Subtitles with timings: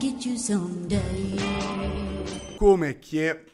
[0.00, 1.36] get you someday.
[2.58, 3.44] Como é que é?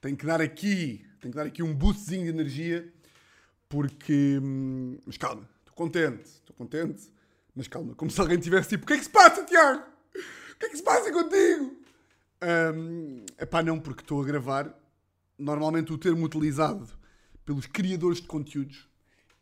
[0.00, 2.92] Tenho que dar aqui, tenho que dar aqui um boostzinho de energia,
[3.68, 4.38] porque.
[4.42, 7.10] hum, Mas calma, estou contente, estou contente,
[7.54, 9.82] mas calma, como se alguém tivesse tipo: O que é que se passa, Tiago?
[10.52, 11.76] O que é que se passa contigo?
[12.74, 14.78] Hum, epá, não, porque estou a gravar.
[15.38, 16.86] Normalmente o termo utilizado
[17.44, 18.88] pelos criadores de conteúdos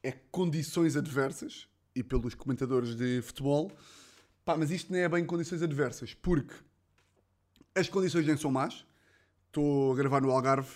[0.03, 3.71] é condições adversas e pelos comentadores de futebol.
[4.45, 6.55] Pá, mas isto nem é bem condições adversas, porque
[7.75, 8.85] as condições nem são más.
[9.47, 10.71] Estou a gravar no Algarve.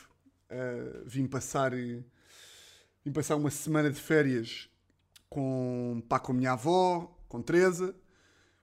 [0.51, 4.69] eh, vim passar vim passar uma semana de férias
[5.29, 7.95] com, pá, com a minha avó, com Teresa.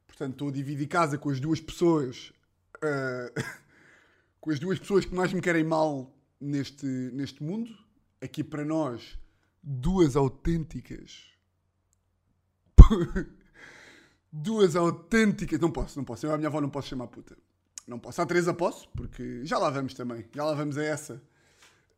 [0.07, 2.31] Portanto, estou a dividir casa com as duas pessoas
[2.84, 3.34] eh,
[4.40, 7.71] com as duas pessoas que mais me querem mal neste, neste mundo.
[8.21, 9.17] Aqui para nós,
[9.62, 11.32] duas autênticas.
[14.31, 15.59] duas autênticas.
[15.59, 16.26] Não posso, não posso.
[16.26, 17.37] Eu a minha avó não posso chamar puta.
[17.87, 18.21] Não posso.
[18.21, 20.25] À Teresa posso, porque já lá vamos também.
[20.34, 21.21] Já lá vamos a essa.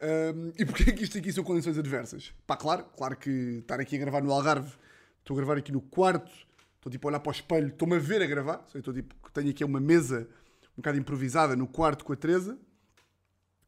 [0.02, 2.33] Ahm, e porquê que isto aqui são condições adversas?
[2.45, 4.73] Pá, claro, claro que estar aqui a gravar no Algarve,
[5.19, 6.31] estou a gravar aqui no quarto,
[6.75, 9.49] estou tipo a olhar para o espelho, estou-me a ver a gravar, estou tipo, tenho
[9.49, 10.27] aqui uma mesa
[10.73, 12.58] um bocado improvisada no quarto com a Teresa.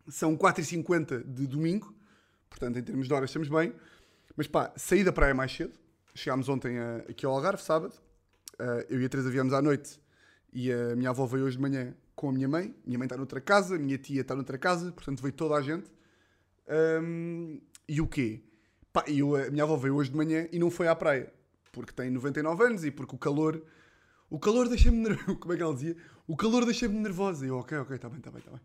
[0.09, 1.93] São 4h50 de domingo,
[2.49, 3.73] portanto, em termos de horas, estamos bem.
[4.35, 5.77] Mas pá, saí da praia mais cedo.
[6.17, 7.93] Chegámos ontem a- aqui ao Algarve, sábado.
[8.57, 9.99] Ah, eu e a Teresa viemos à noite
[10.51, 12.73] e a minha avó veio hoje de manhã com a minha mãe.
[12.83, 15.61] Minha mãe está noutra casa, a minha tia está noutra casa, portanto veio toda a
[15.61, 15.85] gente.
[16.67, 18.41] Ahm, e o quê?
[18.91, 21.31] Pá, eu- a minha avó veio hoje de manhã e não foi à praia,
[21.71, 23.61] porque tem 99 anos e porque o calor.
[24.27, 25.35] O calor deixa-me nervosa.
[25.39, 25.95] Como é que ela dizia?
[26.25, 27.45] O calor deixa-me nervosa.
[27.45, 28.61] E eu, ok, ok, está bem, está bem, está bem.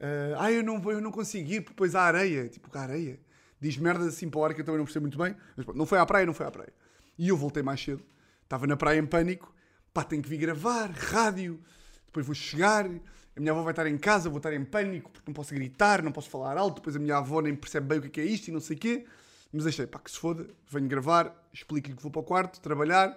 [0.00, 1.12] Ah, ah, eu não vou, eu não
[1.60, 2.48] porque depois há areia.
[2.48, 3.20] Tipo, a areia.
[3.60, 5.36] Diz merda assim para o ar que eu também não percebo muito bem.
[5.56, 6.72] Mas não foi à praia, não foi à praia.
[7.18, 8.02] E eu voltei mais cedo.
[8.44, 9.54] Estava na praia em pânico.
[9.92, 11.60] Pá, tenho que vir gravar, rádio.
[12.06, 12.86] Depois vou chegar.
[12.86, 16.02] A minha avó vai estar em casa, vou estar em pânico porque não posso gritar,
[16.02, 16.76] não posso falar alto.
[16.76, 18.60] Depois a minha avó nem percebe bem o que é, que é isto e não
[18.60, 19.06] sei o quê.
[19.52, 20.46] Mas achei, pá, que se foda.
[20.68, 23.16] Venho gravar, explico-lhe que vou para o quarto, trabalhar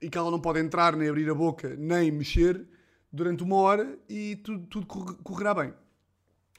[0.00, 2.66] e que ela não pode entrar, nem abrir a boca, nem mexer
[3.12, 5.72] durante uma hora e tudo, tudo corre- correrá bem.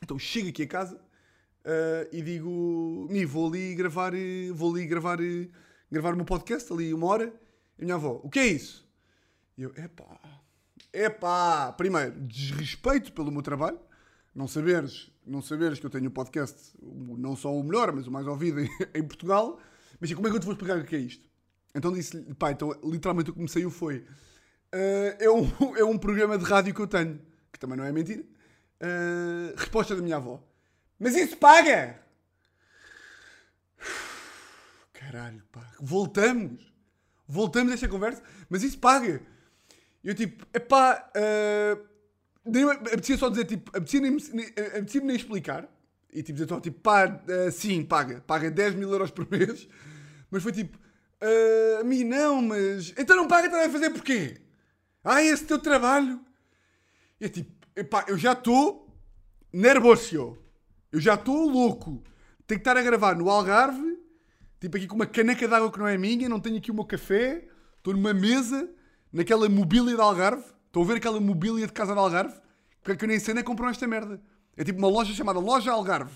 [0.02, 1.00] Então chego aqui a casa
[1.66, 5.48] ah, e digo, Mi, vou ali gravar, eh, vou ali gravar, eh,
[5.92, 7.34] gravar o meu podcast, ali uma hora.
[7.78, 8.88] E a minha avó, o que é isso?
[9.58, 10.20] E eu, epá,
[10.94, 13.80] epá, primeiro, desrespeito pelo meu trabalho,
[14.34, 18.12] não saberes, não saberes que eu tenho um podcast, não só o melhor, mas o
[18.12, 19.60] mais ouvido em, em Portugal,
[20.00, 21.26] mas como é que eu te vou explicar o que é isto?
[21.74, 24.06] Então disse-lhe, pá, então literalmente o que me saiu foi,
[24.72, 25.46] "Ah, é, um,
[25.78, 27.20] é um programa de rádio que eu tenho,
[27.52, 28.24] que também não é mentira,
[28.82, 30.42] Ah, resposta da minha avó,
[31.00, 32.00] mas isso paga!
[35.16, 36.74] Caralho, pá, voltamos,
[37.26, 39.22] voltamos a esta conversa, mas isso paga.
[40.04, 41.86] Eu tipo, epá, uh,
[42.44, 45.70] nem, apetecia só dizer, tipo, apetecia-me nem, nem explicar.
[46.12, 49.70] E tipo, dizer só, tipo, pá, uh, sim, paga, paga 10 mil euros por mês.
[50.30, 54.42] Mas foi tipo, uh, a mim não, mas, então não paga, está a fazer porquê?
[55.02, 56.20] Ah, esse teu trabalho.
[57.22, 58.94] E é tipo, epá, eu já estou
[59.54, 60.38] nervoso.
[60.92, 62.04] Eu já estou louco.
[62.46, 63.95] Tenho que estar a gravar no Algarve,
[64.66, 66.74] tipo aqui com uma caneca de água que não é minha, não tenho aqui o
[66.74, 68.68] meu café, estou numa mesa,
[69.14, 70.44] naquela mobília de Algarve.
[70.66, 72.36] Estão a ver aquela mobília de casa de Algarve?
[72.84, 74.20] Porque que eu nem sei nem comprar esta merda.
[74.58, 76.16] É tipo uma loja chamada Loja Algarve.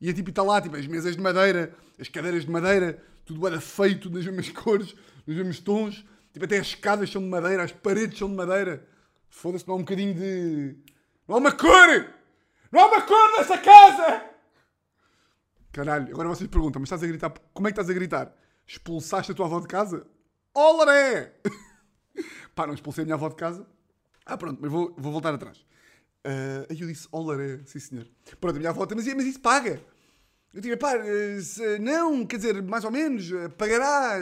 [0.00, 3.46] E é tipo, está lá, tipo, as mesas de madeira, as cadeiras de madeira, tudo
[3.46, 4.94] era feito nas mesmas cores,
[5.26, 6.04] nos mesmos tons.
[6.32, 8.86] Tipo, até as escadas são de madeira, as paredes são de madeira.
[9.28, 10.76] Foda-se, não há um bocadinho de.
[11.28, 12.06] Não há uma cor!
[12.72, 14.31] Não há uma cor nessa casa!
[15.72, 17.32] Caralho, agora vocês perguntam, mas estás a gritar.
[17.54, 18.34] Como é que estás a gritar?
[18.66, 20.06] Expulsaste a tua avó de casa?
[20.54, 21.32] Olaré!
[22.54, 23.66] Pá, não expulsei a minha avó de casa.
[24.26, 25.64] Ah, pronto, mas vou, vou voltar atrás.
[26.24, 28.06] Ah, aí eu disse olaré, sim senhor.
[28.40, 29.82] Pronto, a minha avó dizia, mas isso paga.
[30.52, 30.92] Eu digo, pá,
[31.80, 34.16] não, quer dizer, mais ou menos, pagará.
[34.16, 34.20] A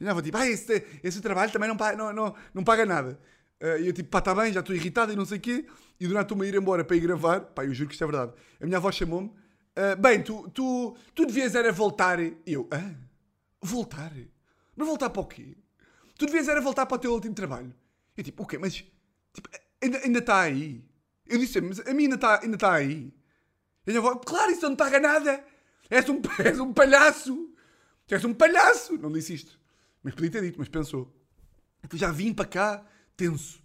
[0.00, 3.18] minha avó tipo, ah, esse, esse trabalho também não paga, não, não, não paga nada.
[3.60, 5.66] Eh, E eu tipo, pá, está bem, já estou irritado e não sei o quê.
[6.00, 8.06] E durante estou-me a ir embora para ir gravar, pá, eu juro que isto é
[8.06, 8.32] verdade.
[8.58, 9.30] A minha avó chamou-me,
[9.76, 12.18] ah, bem, tu, tu, tu devias era voltar.
[12.46, 12.94] Eu, ah,
[13.60, 14.12] voltar?
[14.76, 15.56] Mas voltar para o quê?
[16.16, 17.74] Tu devias era voltar para o teu último trabalho.
[18.16, 18.58] Eu tipo, o quê?
[18.58, 19.48] Mas, tipo,
[19.82, 20.84] ainda, ainda está aí.
[21.26, 23.12] Eu disse, mas a mim ainda está ainda está aí.
[23.86, 25.44] E minha avó, claro, isso não paga nada.
[25.90, 27.50] És um, és um palhaço.
[28.08, 28.96] És um palhaço.
[28.98, 29.58] Não disse isto.
[30.02, 31.12] Mas podia ter dito, mas pensou.
[31.82, 32.84] Então já vim para cá,
[33.16, 33.62] tenso.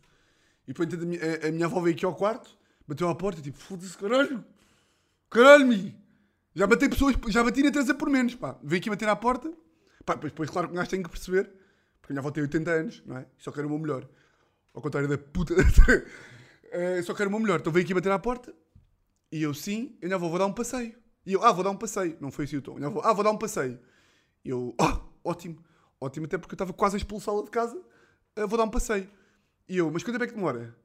[0.67, 2.57] E depois a a- a minha avó veio aqui ao quarto,
[2.87, 4.43] bateu à porta, tipo, foda-se, caralho.
[5.29, 5.93] Caralho.
[6.55, 8.57] Já bati pessoas, já bati na Teresa por menos, pá.
[8.63, 9.51] Veio aqui bater à porta.
[10.05, 11.49] Pá, depois, depois claro que um gajo tem que perceber.
[12.01, 13.25] Porque minha avó tem 80 anos, não é?
[13.37, 14.07] Só quer o meu melhor.
[14.73, 15.53] Ao contrário da puta.
[16.71, 17.59] Eh, só quero o meu melhor.
[17.59, 18.53] Então veio aqui bater à porta.
[19.31, 20.95] E eu, sim, e a minha avó, vou dar um passeio.
[21.25, 22.15] E eu, ah, vou dar um passeio.
[22.21, 22.75] Não foi assim o tom.
[22.75, 23.79] Minha avó, ah, vou dar um passeio.
[24.45, 25.63] E eu, ah, ótimo.
[25.99, 27.75] Ótimo, até porque eu estava quase a expulsá-la de casa.
[28.35, 29.09] Eh, vou dar um passeio.
[29.67, 30.75] E eu, mas quanto tempo é que demora?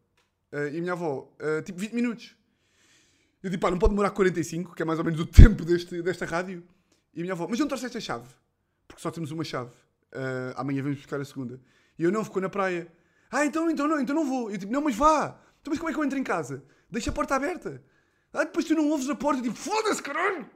[0.52, 1.30] Eh, e a minha avó,
[1.66, 2.34] tipo 20 minutos.
[3.44, 6.00] Eu digo, pá, não pode demorar 45, que é mais ou menos o tempo deste,
[6.00, 6.64] desta rádio.
[7.12, 8.26] E a minha avó, mas não trouxeste a chave?
[8.88, 9.70] Porque só temos uma chave.
[10.12, 11.60] Eh, amanhã vamos buscar a segunda.
[11.98, 12.90] E eu, não, ficou na praia.
[13.30, 14.50] Ah, então, então não, então não vou.
[14.50, 15.38] Eu tipo, não, mas vá.
[15.60, 16.64] Então, mas como é que eu entro em casa?
[16.90, 17.82] Deixa a porta aberta.
[18.32, 19.40] Ah, depois tu não ouves a porta.
[19.40, 20.48] Eu tipo, foda-se, caralho.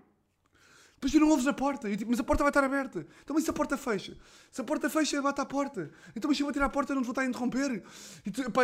[0.95, 1.91] Depois tu não ouves a porta.
[1.91, 3.07] Eu tipo, mas a porta vai estar aberta.
[3.23, 4.17] Então, mas se a porta fecha?
[4.51, 5.91] Se a porta fecha, bate à porta.
[6.17, 7.83] Então, mas se eu bater à porta, não te vou estar a interromper.
[8.25, 8.63] E tu, pá,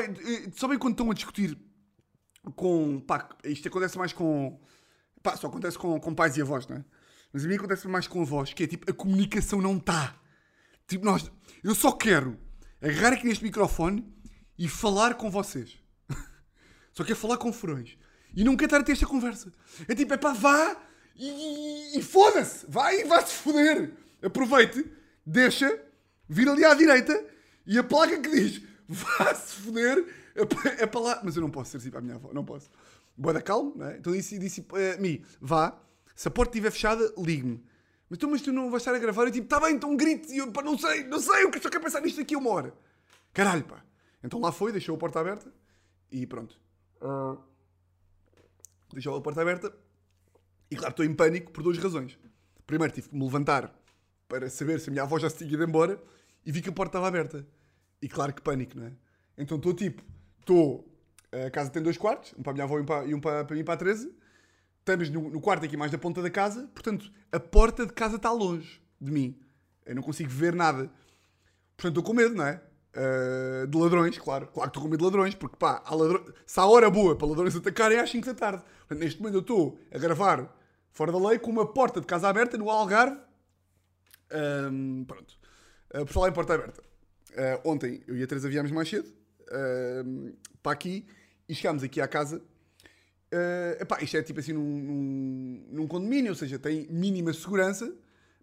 [0.56, 1.58] sabem quando estão a discutir
[2.52, 3.02] com.
[3.44, 4.60] Isto acontece mais com.
[5.22, 6.84] Pá, só acontece com, com pais e avós, não é?
[7.32, 10.14] Mas a mim acontece mais com avós, que é tipo, a comunicação não está.
[10.86, 11.30] Tipo, nós.
[11.62, 12.38] Eu só quero
[12.80, 14.06] agarrar aqui neste microfone
[14.58, 15.78] e falar com vocês.
[16.92, 17.96] Só quero falar com furões.
[18.36, 19.50] E não quero estar a ter esta conversa.
[19.88, 20.76] É tipo, é pá, vá
[21.16, 21.26] e,
[21.96, 22.66] e- e foda-se.
[22.68, 23.92] Vai e vá-se foder.
[24.22, 24.84] Aproveite,
[25.26, 25.80] deixa,
[26.28, 27.24] vira ali à direita
[27.66, 31.20] e a placa que diz vá-se foder é pa- para lá.
[31.24, 32.68] Mas eu não posso ser para a minha avó, não posso.
[33.16, 33.96] Boa da calma, não é?
[33.98, 34.66] Então disse, disse
[34.96, 35.78] a mim, vá,
[36.16, 37.64] se a porta estiver fechada, ligue-me.
[38.10, 39.24] Mas tu, mas tu não vais estar a gravar?
[39.24, 40.30] Eu tipo, tá bem, então um grito.
[40.32, 42.74] E eu, pá, não sei, não sei, eu só quero pensar nisto aqui uma hora.
[43.32, 43.82] Caralho, pá.
[44.22, 45.52] Então lá foi, deixou a porta aberta
[46.10, 46.58] e pronto.
[47.00, 47.36] Ah,
[48.92, 49.72] deixou a porta aberta
[50.70, 52.18] e claro, estou em pânico por duas razões.
[52.66, 53.74] Primeiro, tive que me levantar
[54.28, 56.02] para saber se a minha avó já se tinha ido embora
[56.44, 57.46] e vi que a porta estava aberta.
[58.00, 58.92] E claro que pânico, não é?
[59.36, 60.02] Então estou tipo,
[60.44, 60.88] estou.
[61.32, 63.20] A casa tem dois quartos, um para a minha avó e um para, e um
[63.20, 64.14] para, para mim para a 13.
[64.78, 68.16] Estamos no, no quarto aqui mais na ponta da casa, portanto, a porta de casa
[68.16, 69.40] está longe de mim.
[69.84, 70.90] Eu não consigo ver nada.
[71.76, 72.60] Portanto, estou com medo, não é?
[72.94, 74.46] Uh, de ladrões, claro.
[74.46, 76.32] Claro que estou com medo de ladrões, porque pá, há ladrões...
[76.46, 78.62] se há hora boa para ladrões atacarem é às 5 da tarde.
[78.80, 80.54] Portanto, neste momento eu estou a gravar
[80.92, 83.18] fora da lei com uma porta de casa aberta no Algarve.
[84.70, 85.34] Um, pronto.
[85.92, 86.82] Uh, por falar em porta aberta.
[87.32, 89.23] Uh, ontem eu e a Teresa viemos mais cedo
[90.62, 91.06] para aqui
[91.48, 92.42] e chegámos aqui à casa.
[93.32, 97.92] Uh, epá, isto é tipo assim num, num, num condomínio, ou seja, tem mínima segurança,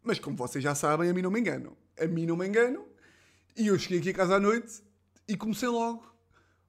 [0.04, 1.78] mas como vocês já sabem, a mim não me enganam.
[2.00, 2.86] A mim não me enganam.
[3.56, 4.82] E eu cheguei aqui a casa à noite
[5.28, 6.04] e comecei logo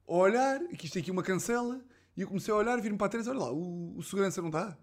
[0.07, 1.81] a olhar, que isto tem aqui uma cancela,
[2.17, 4.49] e eu comecei a olhar, vir-me para a Teresa, olha lá, o, o segurança não
[4.49, 4.77] está.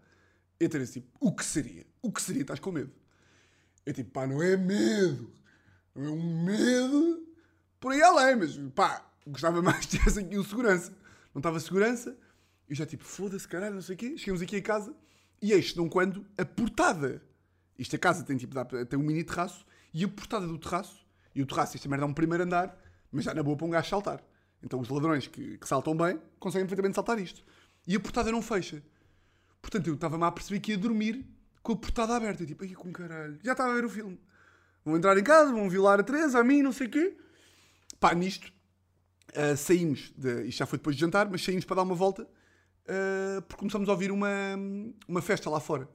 [0.60, 1.86] E a Teresa tipo, o que seria?
[2.02, 2.42] O que seria?
[2.42, 2.92] Estás com medo?
[3.86, 5.32] Eu tipo, pá, não é medo.
[5.96, 7.28] Não é um medo
[7.80, 10.92] por aí além, mas pá, gostava mais de ter aqui o segurança.
[11.34, 12.18] Não estava segurança,
[12.70, 14.18] e já tipo, foda-se, caralho, não sei o quê.
[14.18, 14.94] Chegamos aqui a casa,
[15.42, 17.22] e eis, não quando, a portada.
[17.78, 21.06] Isto a casa tem tipo, dá, tem um mini terraço, e a portada do terraço,
[21.34, 22.78] e o terraço, esta merda é um primeiro andar,
[23.12, 24.24] mas já na boa para um gajo saltar.
[24.62, 27.44] Então os ladrões que, que saltam bem, conseguem perfeitamente saltar isto.
[27.88, 28.84] E a portada não fecha.
[29.62, 31.26] Portanto, eu estava-me a perceber que ia dormir
[31.64, 32.44] com a portada aberta.
[32.44, 33.40] Eu, tipo, ai, com caralho.
[33.44, 34.20] Já estava a ver o filme.
[34.84, 37.18] Vão entrar em casa, vão violar a Teresa, a mim, não sei o quê.
[38.00, 38.52] Pá, nisto,
[39.36, 42.24] uh, saímos, de, isto já foi depois de jantar, mas saímos para dar uma volta,
[42.24, 44.30] uh, porque começamos a ouvir uma,
[45.08, 45.90] uma festa lá fora.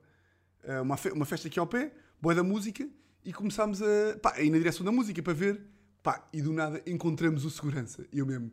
[0.65, 2.89] Uh, uma, fe uma festa aqui ao pé, boa da música,
[3.25, 5.61] e começámos a, pá, a ir na direção da música para ver.
[6.03, 8.07] Pá, e do nada encontramos o segurança.
[8.13, 8.53] E eu mesmo,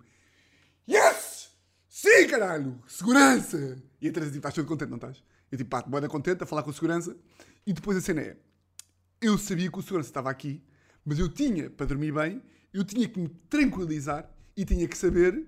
[0.89, 1.51] yes!
[1.89, 2.81] Sim, caralho!
[2.87, 3.77] Segurança!
[3.99, 5.21] E a Teresa tipo, estás todo contente, não estás?
[5.51, 7.13] Eu tipo, pá, boa contente, a falar com o segurança.
[7.67, 8.37] E depois a cena é,
[9.21, 10.63] eu sabia que o segurança estava aqui,
[11.05, 12.41] mas eu tinha, para dormir bem,
[12.73, 14.29] eu tinha que me tranquilizar
[14.61, 15.43] e tinha que saber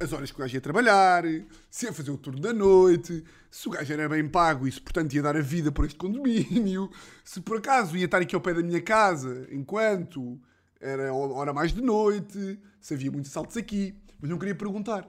[0.00, 1.24] as horas que o gajo ia trabalhar,
[1.70, 4.80] se ia fazer o turno da noite, se o gajo era bem pago e se,
[4.80, 6.90] portanto, ia dar a vida por este condomínio,
[7.22, 10.40] se por acaso ia estar aqui ao pé da minha casa enquanto
[10.80, 15.08] era hora mais de noite, se havia muitos assaltos aqui, mas não queria perguntar.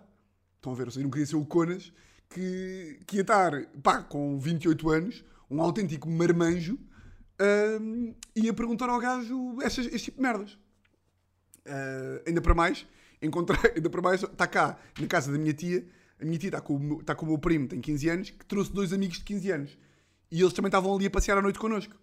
[0.57, 0.86] Estão a ver?
[0.86, 1.91] Ou seja, não queria ser o Conas
[2.29, 6.77] que, que ia estar, pá, com 28 anos, um autêntico marmanjo,
[7.81, 10.57] hum, ia perguntar ao gajo estas, este tipo de merdas.
[11.65, 12.86] Uh, ainda para mais,
[13.22, 15.86] encontrei, ainda para mais, está cá, na casa da minha tia,
[16.19, 18.29] a minha tia está com, o meu- está com o meu primo, tem 15 anos,
[18.29, 19.77] que trouxe dois amigos de 15 anos.
[20.31, 21.95] E eles também estavam ali a passear à noite connosco.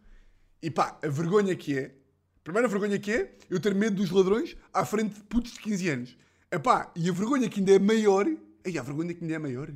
[0.63, 1.95] E pá, a vergonha que é,
[2.37, 5.61] a primeira vergonha que é, eu ter medo dos ladrões à frente de putos de
[5.61, 6.17] 15 anos.
[6.51, 8.27] Epá, e a vergonha que ainda é maior,
[8.65, 9.71] aí a vergonha que ainda é maior,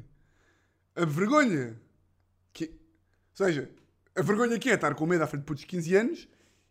[0.95, 1.81] a vergonha
[2.52, 3.71] que, ou seja,
[4.14, 6.28] a vergonha que é estar com medo à frente de putos de 15 anos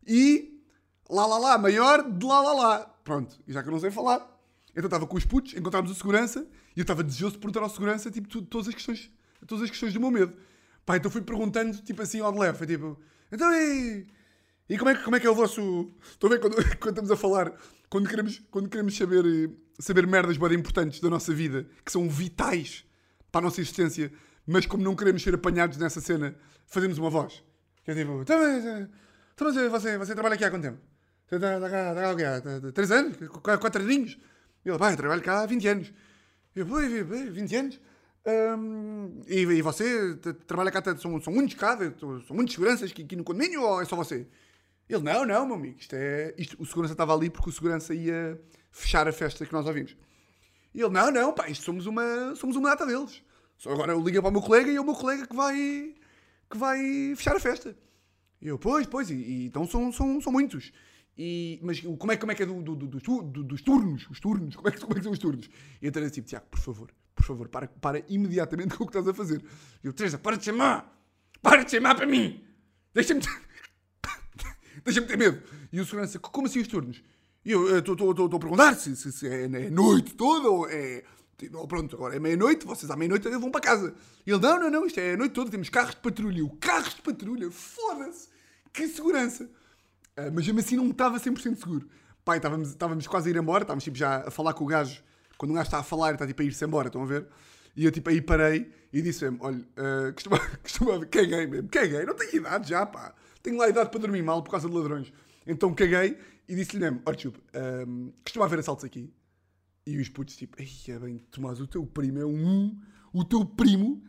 [0.07, 0.62] e
[1.10, 2.79] lá lá lá, maior de lá lá lá.
[3.03, 4.35] Pronto, e já que eu não sei falar,
[4.75, 7.70] então estava com os putos, encontramos o segurança e eu estava desejoso de perguntar ao
[7.70, 9.12] segurança tipo, tu- todas, as questões,
[9.48, 10.34] todas as questões do meu medo.
[10.86, 13.00] Pá, então fui perguntando, tipo assim, ao de leve, foi tipo,
[13.32, 14.05] então e,
[14.70, 15.91] E como é como é, que é o vosso.
[16.12, 17.53] Estão a ver quando, quando estamos a falar,
[17.89, 19.24] quando queremos, quando queremos saber,
[19.79, 22.84] saber merdas bem importantes da nossa vida, que são vitais
[23.32, 24.12] para a nossa existência,
[24.46, 27.44] mas como não queremos ser apanhados nessa cena, fazemos uma voz.
[27.84, 28.88] Que é tipo, "Então, eh,
[29.36, 30.79] então, eh, você, você trabalha aqui há quanto tempo?
[31.27, 32.24] Você está está cá, está cá o quê?
[32.24, 33.17] Há t- Três anos?
[33.17, 34.17] Qu- Quatro aninhos?
[34.65, 35.93] Ele, pá, eu trabalho cá há 20 anos.
[36.55, 37.79] Eu, pô, 20 anos?
[38.57, 40.15] Hum, e, e você
[40.48, 43.86] trabalha cá, são, são muitos cá, são muitos seguranças aqui, aqui no condomínio ou é
[43.86, 44.27] só você?
[44.89, 46.34] Ele, não, não, meu amigo, isto é.
[46.38, 48.39] Isto, o segurança estava ali porque o segurança ia
[48.72, 49.95] fechar a festa que nós ouvimos.
[50.74, 53.24] E ele, não, não, pá, isto somos uma, somos uma data deles.
[53.57, 55.95] Só agora eu ligo para o meu colega e é o meu colega que vai,
[56.50, 57.75] que vai fechar a festa.
[58.41, 60.72] E eu, pois, pois, e, e então são, são, são muitos.
[61.17, 63.43] E, mas o- como é, como é que é do, do- do- dos tu- do-
[63.43, 64.07] dos turnos?
[64.10, 64.55] Os turnos?
[64.55, 65.50] Como é que, como é que são os turnos?
[65.81, 68.91] E eu Teresa tipo, Tiago, por favor, por favor, para, para imediatamente com o que
[68.91, 69.41] estás a fazer.
[69.84, 70.93] E eu, Teresa, para de chamar!
[71.41, 72.43] Para de chamar para mim!
[72.93, 73.22] Deixa-me
[74.84, 75.41] Deixa-me ter medo.
[75.72, 77.01] E o segurança, como assim os turnos?
[77.43, 81.03] E eu estou a perguntar se, se, se é, é noite toda ou é.
[81.53, 83.93] Ou pronto, agora é meia-noite, vocês à meia-noite vão para casa.
[84.25, 86.39] E ele, não, não, não, isto é a noite toda, temos carros de patrulha.
[86.39, 88.29] Eu, carros de patrulha, foda-se!
[88.72, 89.50] Que segurança!
[90.17, 91.88] Ah, mas mesmo assim não estava 100% seguro.
[92.24, 95.03] Pai, estávamos, estávamos quase a ir embora, estávamos tipo, já a falar com o gajo.
[95.38, 97.27] Quando um gajo está a falar, está tipo a ir-se embora, estão a ver?
[97.75, 102.15] E eu tipo aí parei e disse-me: olha, ah, costuma, costuma, caguei mesmo, caguei, não
[102.15, 103.13] tenho idade já, pá.
[103.43, 105.12] Tenho lá idade para dormir mal por causa de ladrões.
[105.45, 106.17] Então caguei
[106.48, 107.86] e disse-lhe mesmo: olha, chup, ah,
[108.24, 109.13] costuma haver assaltos aqui.
[109.86, 112.75] E os putos tipo: ei, é bem, Tomás, o teu primo é um.
[113.13, 114.01] O teu primo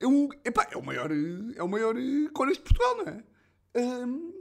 [0.00, 0.28] é um.
[0.44, 1.10] Epá, é o maior.
[1.54, 3.24] É o maior eh, conas de Portugal, não é?
[3.76, 4.32] Ahm,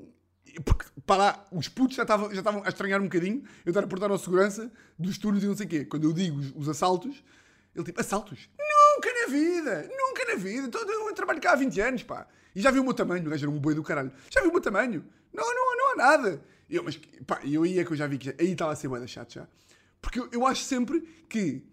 [0.66, 3.84] porque, para lá, os putos já estavam, já estavam a estranhar um bocadinho eu estar
[3.84, 5.86] a portar ao segurança dos turnos e não sei o quê.
[5.86, 7.24] Quando eu digo os, os assaltos,
[7.76, 8.50] ele tipo, assaltos?
[8.58, 9.90] Nunca na vida!
[9.98, 10.68] Nunca na vida!
[10.68, 12.28] Então, eu trabalho cá há 20 anos, pá.
[12.56, 13.26] E já viu o meu tamanho?
[13.26, 14.12] O gajo era um boi do caralho.
[14.30, 15.06] Já viu o meu tamanho?
[15.34, 16.42] Não, não, não há nada.
[16.70, 18.76] Eu, mas, pá, eu aí é que eu já vi que já- aí estava a
[18.76, 19.48] ser bué da chato já.
[20.02, 21.64] Porque eu, eu acho sempre que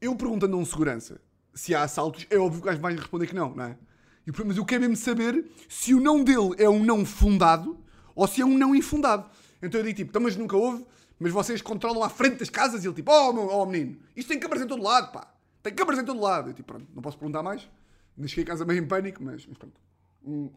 [0.00, 1.20] eu perguntando a um segurança
[1.54, 3.78] se há assaltos, é óbvio que o gajo vai responder que não, não é?
[4.26, 7.82] E, mas eu quero mesmo saber se o não dele é um não fundado
[8.16, 9.30] ou se é um não infundado.
[9.62, 10.84] Então eu digo tipo, então, mas nunca houve,
[11.18, 14.28] mas vocês controlam à frente das casas e ele tipo, oh, meu, oh menino, isto
[14.28, 15.32] tem câmaras em todo lado, pá.
[15.62, 16.50] Tem câmaras em todo lado.
[16.50, 17.68] Eu tipo, pronto, não posso perguntar mais.
[18.16, 19.80] Ainda cheguei a casa meio em pânico, mas, mas pronto.
[20.24, 20.50] Hum.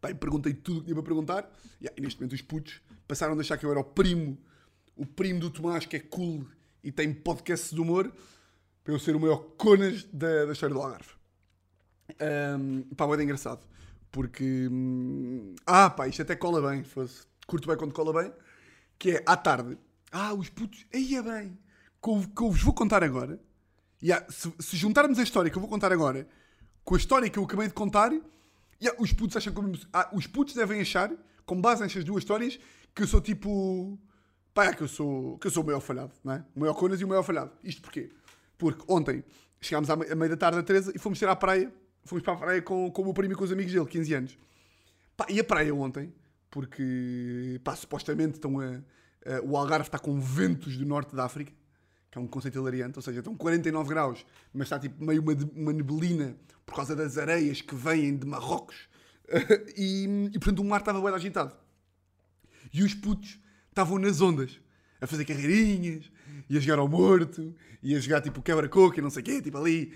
[0.00, 1.50] Perguntei tudo o que tinha para perguntar.
[1.80, 4.38] E neste momento os putos passaram a achar que eu era o primo,
[4.96, 6.46] o primo do Tomás, que é cool
[6.82, 8.12] e tem podcast de humor,
[8.84, 11.10] para eu ser o maior conas da, da história do Algarve.
[12.58, 13.66] Um, pá, é engraçado.
[14.10, 14.68] Porque.
[14.70, 16.84] hum, ah, pá, isto até cola bem.
[16.84, 17.26] Fosse.
[17.46, 18.32] Curto bem quando cola bem.
[18.98, 19.78] Que é à tarde.
[20.10, 20.86] Ah, os putos.
[20.94, 21.58] Aí é bem.
[22.02, 23.40] Que eu, vos vou contar agora.
[24.02, 26.28] Yeah, se, se juntarmos a história que eu vou contar agora
[26.84, 28.12] com a história que eu acabei de contar,
[28.80, 31.10] yeah, os putos acham eu- ah, os putos devem achar,
[31.44, 32.58] com base nestas duas histórias,
[32.94, 33.98] que eu sou tipo.
[34.54, 36.44] Pá, é que eu sou, que eu sou o maior falhado, não é?
[36.56, 37.52] O maior Conas e o maior falhado.
[37.62, 38.10] Isto porquê?
[38.56, 39.22] Porque ontem
[39.60, 41.72] chegámos à meia da tarde a Teresa e fomos ter à praia.
[42.08, 44.14] Fomos para a praia com, com o meu primo e com os amigos dele, 15
[44.14, 44.38] anos.
[45.16, 46.12] Pá, e a praia ontem,
[46.50, 51.52] porque pá, supostamente estão a, a- o Algarve está com ventos do norte da África,
[52.10, 54.24] que é um conceito hilariante, ou seja, estão 49 graus,
[54.54, 58.88] mas está tipo meio uma, uma neblina por causa das areias que vêm de Marrocos.
[59.76, 61.54] e, e portanto o mar estava bem agitado.
[62.72, 63.38] E os putos
[63.68, 64.58] estavam nas ondas,
[65.00, 66.10] a fazer carreirinhas,
[66.48, 69.42] e a jogar ao morto, e a jogar tipo quebra-coco e não sei o quê,
[69.42, 69.92] tipo ali.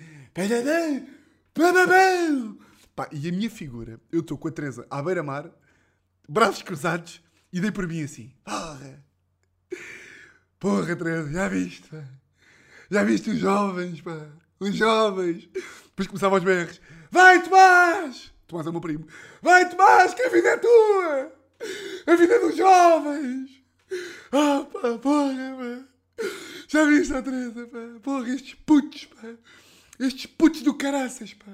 [2.94, 5.50] Pá, e a minha figura, eu estou com a Teresa à beira-mar,
[6.28, 9.04] braços cruzados, e dei por mim assim: Porra,
[10.58, 12.04] porra, Teresa, já viste, pá?
[12.90, 14.28] Já viste os jovens, pá?
[14.60, 15.48] Os jovens.
[15.86, 16.80] Depois começava aos berros:
[17.10, 18.32] Vai, Tomás!
[18.46, 19.06] Tomás é o meu primo:
[19.42, 21.32] Vai, Tomás, que a vida é tua!
[22.06, 23.62] A vida é dos jovens!
[24.32, 26.24] Ah, pá, porra, pá!
[26.68, 28.00] Já viste a Teresa, pá?
[28.02, 29.34] Porra, estes putos, pá!
[30.06, 31.52] Estes putos do caraças, pá!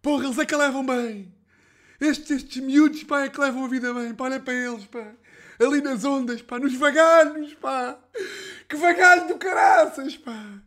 [0.00, 1.34] Porra, eles é que levam bem!
[2.00, 5.12] Estes, estes miúdos, pá, é que levam a vida bem, pá, olha para eles, pá!
[5.58, 7.98] Ali nas ondas, pá, nos vagalhos, pá!
[8.68, 10.62] Que vagalho do caraças, pá!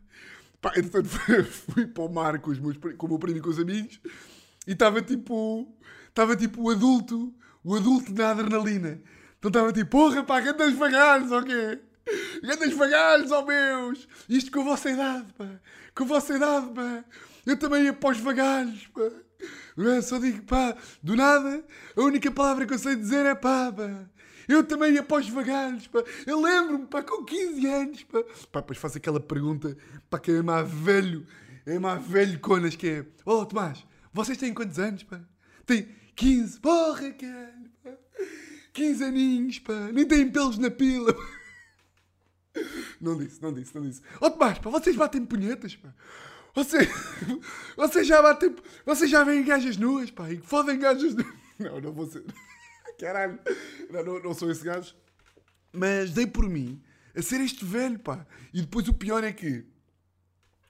[0.60, 1.08] Pá, entretanto
[1.72, 4.00] fui, para o mar com, os meus, com o meu primo e com os amigos
[4.66, 5.68] e estava tipo.
[6.08, 9.00] Estava tipo o adulto, o adulto na adrenalina.
[9.38, 11.80] Então estava tipo, porra, pá, grandes vagalhos, ou quê?
[12.42, 14.06] Grandes vagalhos, ó meus!
[14.28, 15.48] Isto com a vossa idade, pá!
[15.94, 17.04] Com a vossa idade, pá!
[17.46, 19.10] Eu também ia para os vagalhos, pá!
[19.76, 20.00] É?
[20.00, 21.64] Só digo, pá, do nada,
[21.96, 24.08] a única palavra que eu sei dizer é pá, pá!
[24.46, 26.02] Eu também ia para os vagalhos, pá!
[26.26, 28.22] Eu lembro-me, pá, com 15 anos, pá!
[28.52, 29.76] Pá, depois faço aquela pergunta,
[30.10, 31.26] pá, que é mais velho,
[31.66, 35.20] é mais velho conas, que é, oh, Tomás, vocês têm quantos anos, pá?
[35.66, 37.90] Tem 15, porra, caralho, pá!
[38.72, 41.14] 15 aninhos, pá, nem têm pelos na pila.
[43.00, 44.00] Não disse, não disse, não disse.
[44.20, 45.92] Ó Tomás, pá, vocês batem punhetas, pá.
[46.54, 46.88] Vocês,
[47.76, 48.54] vocês já batem,
[48.86, 51.34] vocês já veem gajas nuas, pá, e fodem gajas nuas.
[51.58, 52.24] Não, não vou ser.
[52.98, 53.38] Caralho,
[53.90, 54.94] não, não, não sou esse gajo.
[55.72, 56.80] Mas dei por mim
[57.14, 58.26] a ser este velho, pá.
[58.52, 59.64] E depois o pior é que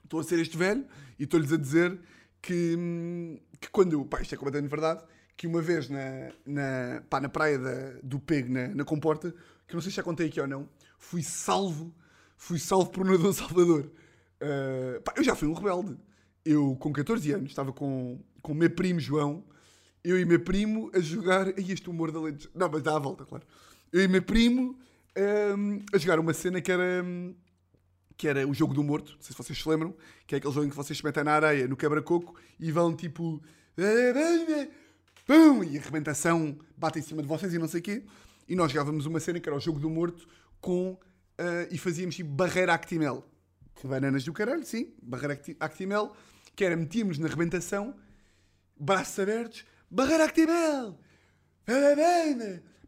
[0.02, 0.86] estou a ser este velho
[1.18, 1.98] e estou-lhes a dizer
[2.40, 5.04] que, hum, que quando, pá, isto é completamente verdade,
[5.36, 9.34] que uma vez na, na, pá, na praia da, do Pego, na, na Comporta,
[9.66, 10.68] que não sei se já contei aqui ou não,
[11.04, 11.94] fui salvo,
[12.36, 13.90] fui salvo por nadador Salvador.
[14.40, 15.96] Uh, pá, eu já fui um rebelde.
[16.44, 19.44] Eu, com 14 anos, estava com, com o meu primo João,
[20.02, 21.46] eu e meu primo a jogar.
[21.46, 22.36] Ai, este humor da lei.
[22.54, 23.44] Não, mas dá a volta, claro.
[23.92, 24.78] Eu e meu primo
[25.56, 27.04] um, a jogar uma cena que era.
[28.16, 29.92] Que era o jogo do morto, não sei se vocês se lembram,
[30.24, 32.94] que é aquele jogo em que vocês se metem na areia, no quebra-coco, e vão
[32.94, 33.42] tipo.
[35.26, 35.64] Pum!
[35.64, 38.04] E a arrebentação bate em cima de vocês e não sei o quê.
[38.46, 40.28] E nós jogávamos uma cena que era o jogo do morto
[40.64, 40.92] com.
[40.92, 43.22] Uh, e fazíamos tipo barreira Actimel.
[43.74, 46.12] Que bananas do caralho, sim, barreira Actimel,
[46.56, 47.94] que era metíamos na arrebentação,
[48.78, 50.98] braços abertos, barreira Actimel!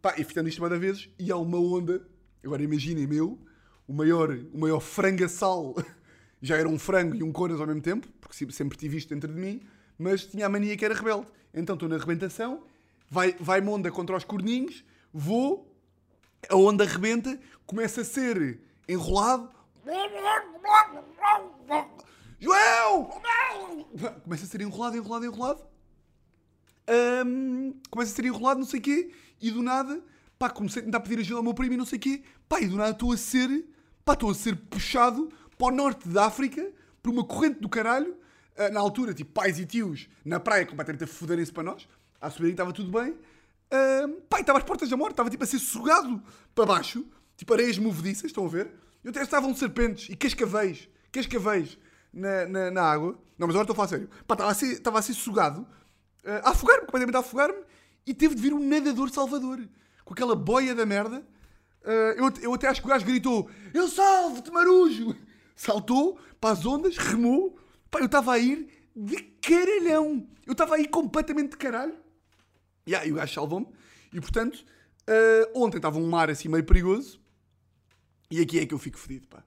[0.01, 2.07] Pá, e ficando isto várias vezes, e há uma onda,
[2.43, 3.39] agora imaginem meu,
[3.87, 5.75] o maior, o maior frangaçal,
[6.41, 9.33] já era um frango e um conas ao mesmo tempo, porque sempre tive isto dentro
[9.35, 9.61] de mim,
[9.99, 11.27] mas tinha a mania que era rebelde.
[11.53, 12.65] Então estou na arrebentação,
[13.11, 15.76] vai, vai onda contra os corninhos, vou,
[16.49, 19.51] a onda rebenta, começa a ser enrolado.
[22.39, 23.21] João!
[24.23, 25.67] Começa a ser enrolado, enrolado, enrolado.
[26.89, 30.01] Um, começa a ser enrolado, não sei o quê, e do nada,
[30.39, 32.61] pá, comecei a tentar pedir ajuda ao meu primo e não sei o quê, pá,
[32.61, 33.67] e do nada estou a ser,
[34.05, 35.29] pá, estou a ser puxado
[35.59, 36.71] para o norte da África
[37.03, 38.17] por uma corrente do caralho
[38.57, 41.89] uh, na altura, tipo, pais e tios na praia completamente a foderem-se para nós,
[42.21, 43.17] a subir estava tudo bem.
[43.67, 46.23] Uh, pá, estava às portas da morte, estava tipo a ser sugado
[46.55, 47.05] para baixo,
[47.37, 48.73] tipo areias movediças, estão a ver?
[49.05, 51.79] E até estavam serpentes e cascavéis, cascavéis
[52.13, 53.19] na, na, na, água.
[53.39, 54.11] Não, mas agora estou a falar sério.
[54.27, 55.61] Pá, estava a ser, estava a ser sugado,
[56.25, 57.63] uh, a afogar-me, completamente a afogar-me,
[58.07, 59.61] e teve de vir um nadador salvador,
[60.05, 61.27] com aquela boia da merda.
[61.83, 65.15] Uh, eu, eu até acho que o gajo gritou: Eu salvo-te, marujo!
[65.57, 67.59] Saltou para as ondas, remou,
[67.91, 70.27] Pá, eu estava a ir de caralhão.
[70.47, 71.95] Eu estava a ir completamente de caralho.
[72.87, 73.67] E aí o gajo salvou-me.
[74.13, 74.65] E portanto,
[75.09, 77.21] uh, ontem estava um mar assim meio perigoso.
[78.31, 79.43] E aqui é que eu fico fedido, pá.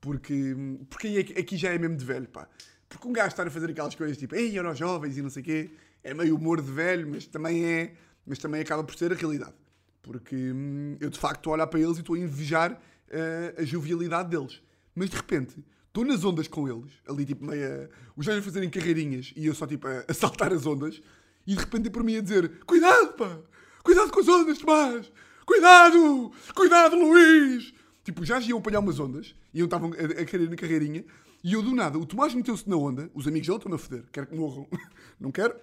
[0.00, 0.54] Porque,
[0.88, 2.48] porque aqui já é mesmo de velho, pá.
[2.88, 5.42] Porque um gajo estar a fazer aquelas coisas tipo, ei, eram jovens e não sei
[5.42, 5.70] o quê,
[6.02, 7.94] é meio humor de velho, mas também é,
[8.26, 9.54] mas também acaba por ser a realidade.
[10.02, 13.60] Porque hum, eu de facto estou a olhar para eles e estou a invejar uh,
[13.60, 14.62] a jovialidade deles.
[14.94, 17.88] Mas de repente, estou nas ondas com eles, ali tipo meia.
[18.16, 21.00] Os gajos a fazerem carreirinhas e eu só tipo a, a saltar as ondas
[21.46, 23.38] e de repente é por mim a dizer: Cuidado, pá!
[23.82, 25.12] Cuidado com as ondas, Tomás!
[25.44, 26.32] Cuidado!
[26.54, 27.72] Cuidado, Luís!
[28.04, 31.04] Tipo, já iam apanhar umas ondas e eu estavam a, a querer na carreirinha
[31.42, 34.04] e eu do nada, o Tomás meteu-se na onda, os amigos dele estão a foder,
[34.12, 34.68] quero que morram,
[35.18, 35.54] não quero.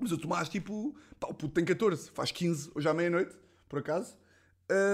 [0.00, 3.36] Mas o Tomás, tipo, pá, o puto tem 14, faz 15 hoje à meia-noite,
[3.68, 4.16] por acaso.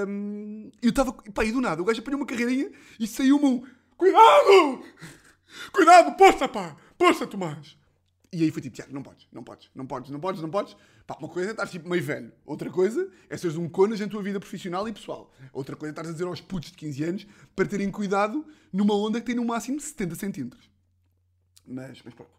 [0.09, 3.65] Um, eu estava, pá, e do nada, o gajo apanhou uma carreirinha e saiu-me um
[3.97, 4.85] Cuidado!
[5.73, 6.77] Cuidado, poça, pá!
[6.99, 7.77] Poça, Tomás!
[8.35, 10.77] E aí foi tipo, Tiago, não podes, não podes, não podes, não podes, não podes.
[11.07, 12.33] Pá, uma coisa é estar tipo meio velho.
[12.45, 15.33] Outra coisa é seres um conas em tua vida profissional e pessoal.
[15.53, 18.93] Outra coisa é estar a dizer aos putos de 15 anos para terem cuidado numa
[18.97, 20.69] onda que tem no máximo 70 centímetros.
[21.65, 22.33] Mas, mas pronto.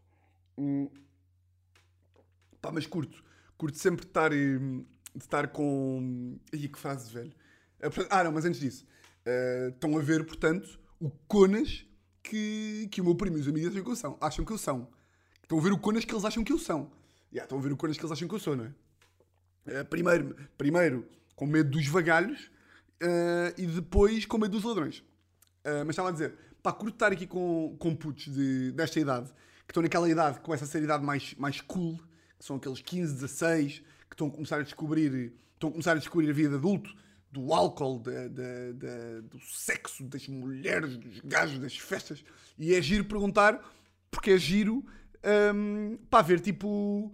[0.57, 0.89] Hum.
[2.61, 3.23] Pá, mas curto.
[3.57, 6.37] Curto sempre de estar, hum, de estar com...
[6.51, 7.31] Aí, que frase velho.
[8.09, 8.85] Ah, não, mas antes disso.
[9.25, 11.85] Uh, estão a ver, portanto, o conas
[12.21, 14.17] que, que o meu primo e os amigos acham que eu são.
[14.19, 14.89] Acham que eu são.
[15.45, 16.91] Estão a ver o conas que eles acham que eu são.
[17.31, 19.81] Yeah, estão a ver o conas que eles acham que eu sou, não é?
[19.81, 22.49] Uh, primeiro, primeiro, com medo dos vagalhos
[23.03, 24.99] uh, e depois com medo dos ladrões.
[25.63, 29.27] Uh, mas estava a dizer, pá, curto estar aqui com, com putos de, desta idade,
[29.67, 31.99] que estão naquela idade que começa a ser a idade mais, mais cool,
[32.39, 35.99] que são aqueles 15, 16, que estão a começar a descobrir, estão a começar a
[35.99, 36.89] descobrir a vida de adulto,
[37.31, 42.23] do álcool, de, do sexo, das mulheres, dos gajos, das festas.
[42.57, 43.61] E é giro perguntar,
[44.09, 44.83] porque é giro
[45.25, 47.13] um, para ver tipo.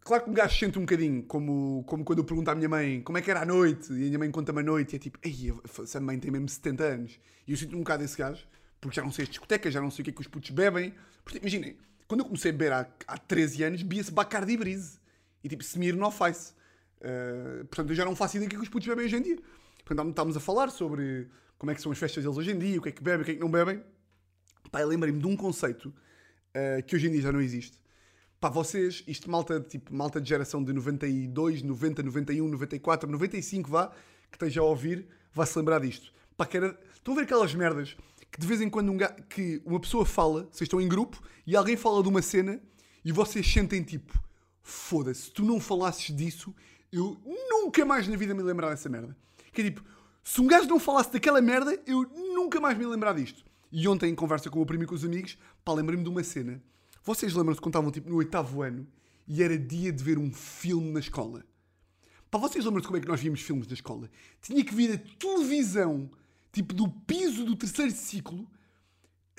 [0.00, 3.00] Claro que um gajo sente um bocadinho, como, como quando eu pergunto à minha mãe
[3.00, 4.98] como é que era a noite, e a minha mãe conta-me a noite, e é
[5.00, 7.18] tipo, ei, essa mãe tem mesmo 70 anos.
[7.46, 8.46] E eu sinto um bocado esse gajo,
[8.80, 10.50] porque já não sei as discotecas, já não sei o que é que os putos
[10.50, 10.94] bebem.
[11.24, 15.00] Porque imaginem, quando eu comecei a beber há, há 13 anos, bebia-se Bacardi Brise.
[15.42, 16.52] E tipo, Smirnoff Ice.
[17.00, 19.16] Uh, portanto, eu já não faço ideia do que, é que os putos bebem hoje
[19.16, 19.38] em dia.
[19.84, 22.78] Portanto, estávamos a falar sobre como é que são as festas deles hoje em dia,
[22.78, 23.82] o que é que bebem, o que é que não bebem.
[24.70, 25.92] Pá, lembrei-me de um conceito
[26.56, 27.78] uh, que hoje em dia já não existe.
[28.40, 33.88] Pá, vocês, isto malta, tipo, malta de geração de 92, 90, 91, 94, 95, vá,
[34.30, 36.12] que esteja a ouvir, vai se lembrar disto.
[36.36, 36.78] Pá, que era...
[36.94, 37.96] Estão a ver aquelas merdas
[38.30, 39.08] que de vez em quando um ga...
[39.28, 42.60] que uma pessoa fala, vocês estão em grupo, e alguém fala de uma cena
[43.04, 44.18] e vocês sentem tipo,
[44.62, 46.54] foda-se, se tu não falasses disso,
[46.92, 47.16] eu
[47.48, 49.16] nunca mais na vida me lembrar dessa merda.
[49.52, 49.82] Que é tipo,
[50.22, 52.02] se um gajo não falasse daquela merda, eu
[52.34, 53.44] nunca mais me lembrar disto.
[53.78, 56.08] E ontem, em conversa com o meu primo e com os amigos, pá, lembrei-me de
[56.08, 56.62] uma cena.
[57.04, 58.88] Vocês lembram-se quando estavam tipo no oitavo ano
[59.28, 61.44] e era dia de ver um filme na escola?
[62.30, 64.08] Pá, vocês lembram-se como é que nós víamos filmes na escola?
[64.40, 66.10] Tinha que vir a televisão,
[66.54, 68.48] tipo do piso do terceiro ciclo,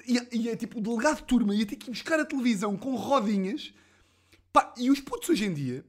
[0.08, 2.78] e, e é tipo o delegado de turma ia ter que ir buscar a televisão
[2.78, 3.74] com rodinhas.
[4.54, 5.84] Pá, e os putos hoje em dia.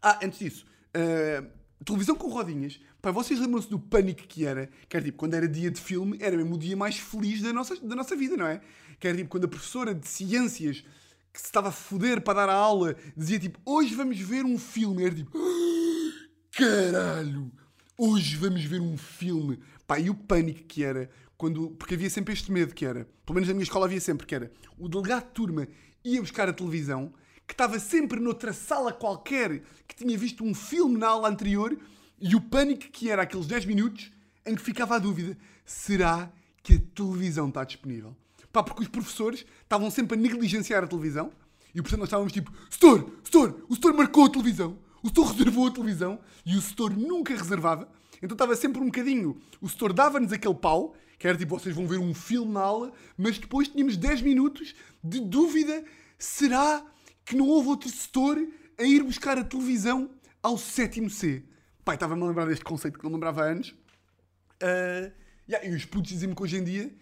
[0.00, 0.64] Ah, antes disso,
[0.96, 1.46] uh,
[1.84, 2.80] televisão com rodinhas.
[3.06, 4.68] Pá, vocês lembram-se do pânico que era?
[4.88, 7.52] Que era tipo, quando era dia de filme, era mesmo o dia mais feliz da
[7.52, 8.60] nossa, da nossa vida, não é?
[8.98, 10.84] Que era tipo, quando a professora de ciências
[11.32, 14.58] que se estava a foder para dar a aula dizia tipo, hoje vamos ver um
[14.58, 15.04] filme.
[15.04, 17.52] Era tipo, ah, caralho,
[17.96, 19.60] hoje vamos ver um filme.
[19.86, 21.70] Pá, e o pânico que era quando.
[21.78, 24.34] Porque havia sempre este medo que era, pelo menos na minha escola havia sempre, que
[24.34, 25.68] era o delegado de turma
[26.04, 27.14] ia buscar a televisão,
[27.46, 31.78] que estava sempre noutra sala qualquer, que tinha visto um filme na aula anterior,
[32.20, 34.10] e o pânico que era aqueles 10 minutos
[34.44, 36.30] em que ficava a dúvida: será
[36.62, 38.16] que a televisão está disponível?
[38.52, 41.30] Pá, porque os professores estavam sempre a negligenciar a televisão,
[41.74, 45.66] e portanto nós estávamos tipo: Setor, Setor, o Setor marcou a televisão, o Setor reservou
[45.66, 47.88] a televisão, e o Setor nunca reservava.
[48.22, 49.40] Então estava sempre um bocadinho.
[49.60, 52.92] O setor dava-nos aquele pau, que era tipo, vocês vão ver um filme na aula,
[53.16, 55.84] mas depois tínhamos 10 minutos de dúvida:
[56.18, 56.84] será
[57.24, 58.38] que não houve outro setor
[58.78, 60.10] a ir buscar a televisão
[60.42, 61.44] ao sétimo C?
[61.86, 63.70] Pai, estava-me a lembrar deste conceito que não lembrava antes.
[63.70, 65.12] Uh,
[65.48, 66.92] yeah, e os putos dizem-me que hoje em dia,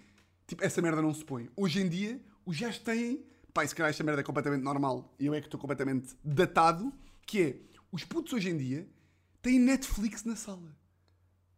[0.46, 1.48] tipo, essa merda não se põe.
[1.56, 3.24] Hoje em dia, os gajos têm.
[3.54, 6.92] Pai, se calhar esta merda é completamente normal e eu é que estou completamente datado.
[7.24, 7.56] Que é,
[7.90, 8.86] os putos hoje em dia
[9.40, 10.76] têm Netflix na sala.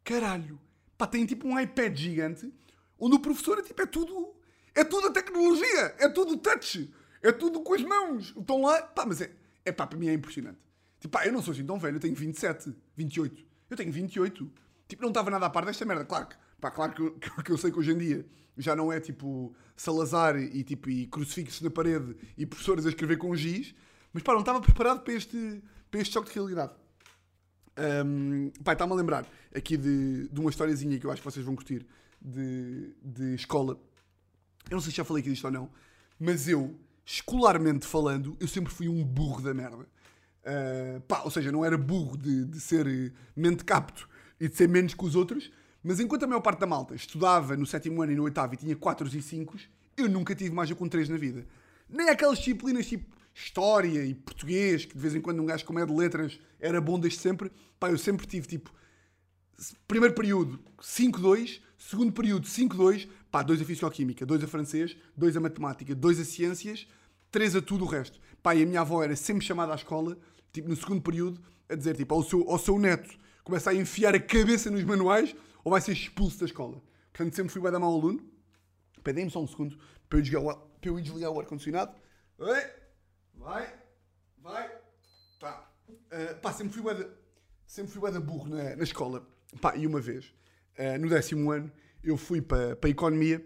[0.05, 0.57] Caralho.
[0.97, 2.49] Pá, tem tipo um iPad gigante
[2.97, 4.37] onde o professor é tipo, é tudo.
[4.73, 5.95] É tudo a tecnologia.
[5.99, 6.93] É tudo touch.
[7.21, 8.33] É tudo com as mãos.
[8.37, 8.83] Estão lá.
[8.83, 9.29] Pá, mas é.
[9.65, 10.59] É pá, para mim é impressionante.
[10.99, 11.97] Tipo, pá, eu não sou assim tão velho.
[11.97, 13.45] Eu tenho 27, 28.
[13.69, 14.51] Eu tenho 28.
[14.87, 16.05] Tipo, não estava nada a par desta merda.
[16.05, 17.11] Claro que, pá, claro que, eu,
[17.43, 18.25] que eu sei que hoje em dia
[18.57, 23.17] já não é tipo Salazar e, tipo, e crucifixos na parede e professores a escrever
[23.17, 23.75] com giz.
[24.11, 26.73] Mas pá, não estava preparado para este, para este choque de realidade.
[27.77, 31.45] Um, pai, está-me a lembrar aqui de, de uma historiazinha que eu acho que vocês
[31.45, 31.85] vão curtir
[32.19, 33.79] de, de escola.
[34.69, 35.69] Eu não sei se já falei aqui disto ou não,
[36.19, 39.87] mas eu, escolarmente falando, eu sempre fui um burro da merda.
[40.47, 44.07] Uh, pá, ou seja, não era burro de, de ser mente capto
[44.39, 45.51] e de ser menos que os outros,
[45.83, 48.57] mas enquanto a maior parte da malta estudava no sétimo ano e no oitavo e
[48.57, 49.57] tinha 4 e 5,
[49.97, 51.45] eu nunca tive mais do que um 3 na vida.
[51.89, 55.79] Nem aquelas disciplinas tipo história e português, que de vez em quando um gajo como
[55.79, 57.51] é de letras era bom desde sempre.
[57.79, 58.73] Pá, eu sempre tive tipo,
[59.87, 65.39] primeiro período 5-2, segundo período 5-2, pá, 2 a Fisioquímica, 2 a Francês, 2 a
[65.39, 66.87] Matemática, 2 a Ciências,
[67.31, 68.19] 3 a tudo o resto.
[68.41, 70.17] Pá, e a minha avó era sempre chamada à escola,
[70.51, 74.13] tipo no segundo período, a dizer tipo, ao seu, ao seu neto começa a enfiar
[74.13, 76.81] a cabeça nos manuais ou vai ser expulso da escola.
[77.13, 78.23] Portanto, sempre fui bem da mau aluno.
[79.03, 79.77] Pedem-me só um segundo
[80.09, 81.95] para eu desligar o, para eu desligar o ar-condicionado.
[82.37, 82.61] Oi!
[83.35, 83.73] Vai,
[84.39, 84.71] vai,
[85.39, 85.71] tá.
[85.89, 87.09] Uh, pá, sempre fui bué
[87.65, 89.25] sempre fui bué da burro na, na escola.
[89.61, 90.33] Pá, e uma vez,
[90.77, 91.71] uh, no décimo ano,
[92.03, 93.45] eu fui para, para a Economia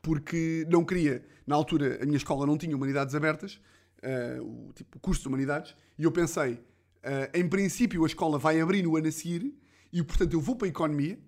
[0.00, 3.60] porque não queria, na altura a minha escola não tinha Humanidades abertas,
[4.02, 8.60] uh, o, tipo, curso de Humanidades, e eu pensei, uh, em princípio a escola vai
[8.60, 9.54] abrir no ano a seguir,
[9.92, 11.18] e portanto eu vou para a Economia,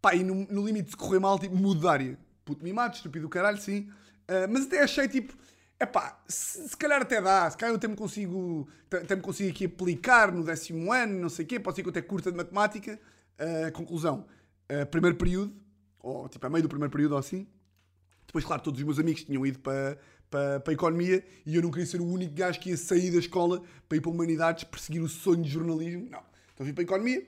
[0.00, 2.18] pá, e no, no limite de correr mal, tipo, mudo de área.
[2.44, 3.88] Puto mimado, estúpido caralho, sim.
[4.28, 5.36] Uh, mas até achei, tipo,
[5.78, 9.50] Epá, se, se calhar até dá, se calhar eu até me consigo, até me consigo
[9.50, 12.30] aqui aplicar no décimo ano, não sei o quê, pode ser que eu até curta
[12.30, 12.98] de matemática.
[13.74, 14.24] Conclusão,
[14.90, 15.54] primeiro período,
[15.98, 17.46] ou tipo a meio do primeiro período ou assim.
[18.26, 19.98] Depois, claro, todos os meus amigos tinham ido para,
[20.30, 23.10] para, para a economia e eu não queria ser o único gajo que ia sair
[23.10, 26.08] da escola para ir para humanidades, perseguir o sonho de jornalismo.
[26.10, 26.22] Não.
[26.54, 27.26] Então vim para a economia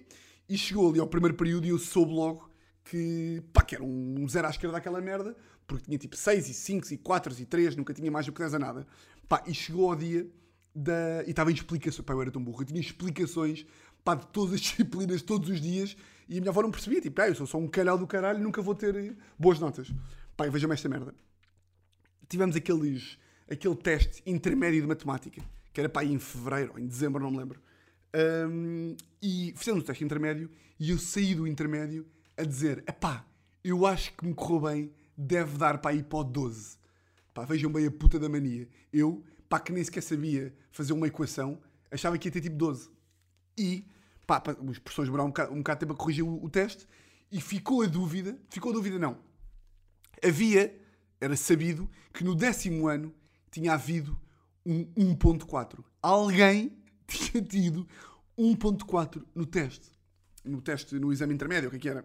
[0.48, 2.48] e chegou ali ao primeiro período e eu soube logo
[2.84, 6.54] que, pá, que era um zero à esquerda daquela merda, porque tinha tipo 6 e
[6.54, 8.86] 5 e 4 e 3, nunca tinha mais do que 10 a nada.
[9.28, 10.26] Pá, e chegou ao dia
[10.74, 11.22] da.
[11.26, 12.04] E estava em explicações.
[12.04, 12.62] Pá, eu era tão burro.
[12.62, 13.66] Eu tinha explicações
[14.02, 15.96] pá, de todas as disciplinas, todos os dias,
[16.28, 17.00] e a minha avó não percebia.
[17.00, 19.92] Tipo, ah, eu sou só um calhau do caralho, nunca vou ter boas notas.
[20.34, 21.14] Pá, vejam-me esta merda.
[22.28, 23.18] Tivemos aqueles,
[23.50, 27.38] aquele teste intermédio de matemática, que era pá, em fevereiro ou em dezembro, não me
[27.38, 27.60] lembro.
[28.14, 33.24] Um, e fizemos o teste intermédio e eu saí do intermédio a dizer: pá,
[33.62, 36.78] eu acho que me correu bem deve dar para ir para o 12.
[37.34, 38.68] Pá, vejam bem a puta da mania.
[38.92, 41.60] Eu, pá, que nem sequer sabia fazer uma equação,
[41.90, 42.88] achava que ia ter tipo 12.
[43.58, 43.84] E,
[44.26, 46.48] pá, pá os professores demoraram um bocado, um bocado de tempo a corrigir o, o
[46.48, 46.86] teste
[47.32, 49.18] e ficou a dúvida, ficou a dúvida não,
[50.24, 50.74] havia,
[51.20, 53.14] era sabido, que no décimo ano
[53.50, 54.18] tinha havido
[54.64, 54.84] um
[55.16, 55.84] 1.4.
[56.02, 56.72] Alguém
[57.06, 57.86] tinha tido
[58.38, 59.90] 1.4 no teste.
[60.44, 62.04] No teste, no exame intermédio, o que é que era?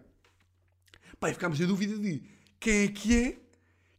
[1.22, 2.22] E ficámos na dúvida de
[2.60, 3.38] quem é que é,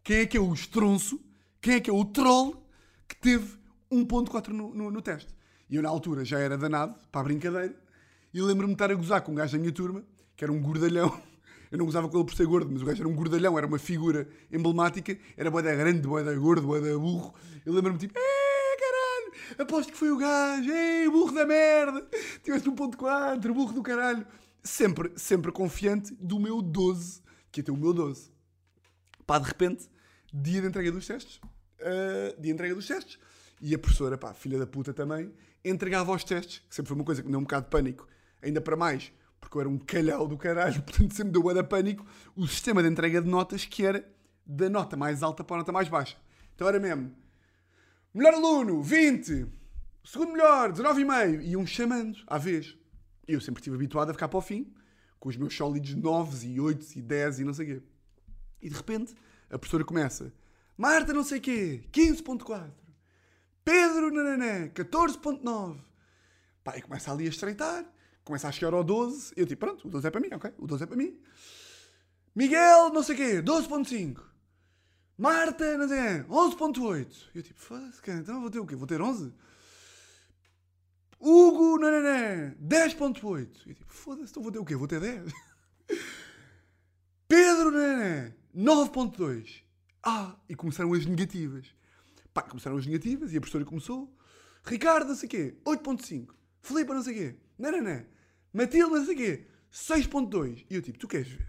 [0.04, 1.19] quem é que é o estronço,
[1.60, 2.63] quem é que é o troll
[3.08, 3.58] que teve
[3.91, 5.34] 1.4 no, no, no teste.
[5.69, 7.75] E eu na altura já era danado, para a brincadeira,
[8.34, 10.04] e lembro-me de estar a gozar com um gajo da minha turma,
[10.36, 11.19] que era um gordalhão.
[11.76, 13.68] Eu não gozava com ele por ser gordo, mas o gajo era um gordalhão, era
[13.68, 17.36] uma figura emblemática, era boeda grande, boeda gordo, boeda burro.
[17.66, 22.08] Eu lembro-me tipo, é caralho, aposto que foi o gajo, ei, burro da merda,
[22.42, 24.26] tiveste 1.4, burro do caralho.
[24.64, 28.32] Sempre, sempre confiante do meu 12, que ter o meu 12.
[29.28, 29.90] Pá, de repente,
[30.34, 33.20] dia de entrega dos testes, uh, dia de entrega dos testes,
[33.62, 35.30] e a professora, pá, filha da puta também,
[35.62, 38.08] entregava os testes, que sempre foi uma coisa que me deu um bocado de pânico,
[38.42, 42.06] ainda para mais, porque eu era um calhau do caralho, portanto sempre deu de pânico,
[42.36, 44.08] o sistema de entrega de notas que era
[44.45, 46.17] da nota mais alta para a nota mais baixa.
[46.54, 47.13] Então era mesmo,
[48.13, 49.48] melhor aluno, 20,
[50.04, 52.78] segundo melhor, 19,5, e iam chamando, à vez.
[53.28, 54.74] Eu sempre estive habituado a ficar para o fim,
[55.19, 57.86] com os meus sólidos 9 e 8 e 10 e não sei o quê.
[58.62, 59.15] E de repente,
[59.50, 60.32] a professora começa,
[60.78, 62.69] Marta não sei o quê, 15.4.
[63.63, 65.80] Pedro, nananã, 14.9.
[66.63, 67.86] Pá, e começa ali a estreitar,
[68.26, 69.34] começa a chegar ao 12.
[69.38, 70.52] Eu tipo, pronto, o 12 é para mim, ok?
[70.58, 71.18] O 12 é para mim.
[72.36, 74.20] Miguel, não sei o quê, 12.5.
[75.18, 77.30] Marta, não sei quê, 11.8.
[77.34, 78.76] Eu tipo, foda-se, cara, então vou ter o quê?
[78.76, 79.32] Vou ter 11?
[81.18, 83.48] Hugo, nananã, 10.8.
[83.66, 84.76] Eu tipo, foda-se, então vou ter o quê?
[84.76, 85.32] Vou ter 10?
[87.30, 89.64] Pedro, nananã, 9.2.
[90.04, 91.74] Ah, e começaram as negativas.
[92.34, 94.14] Pá, começaram as negativas e a professora começou.
[94.66, 96.34] Ricardo, não sei o quê, 8.5.
[96.62, 98.14] Filipe, não sei o quê, não, não, não.
[98.56, 100.65] Matilde, não sei o quê, 6.2.
[100.70, 101.48] E eu tipo, tu queres ver?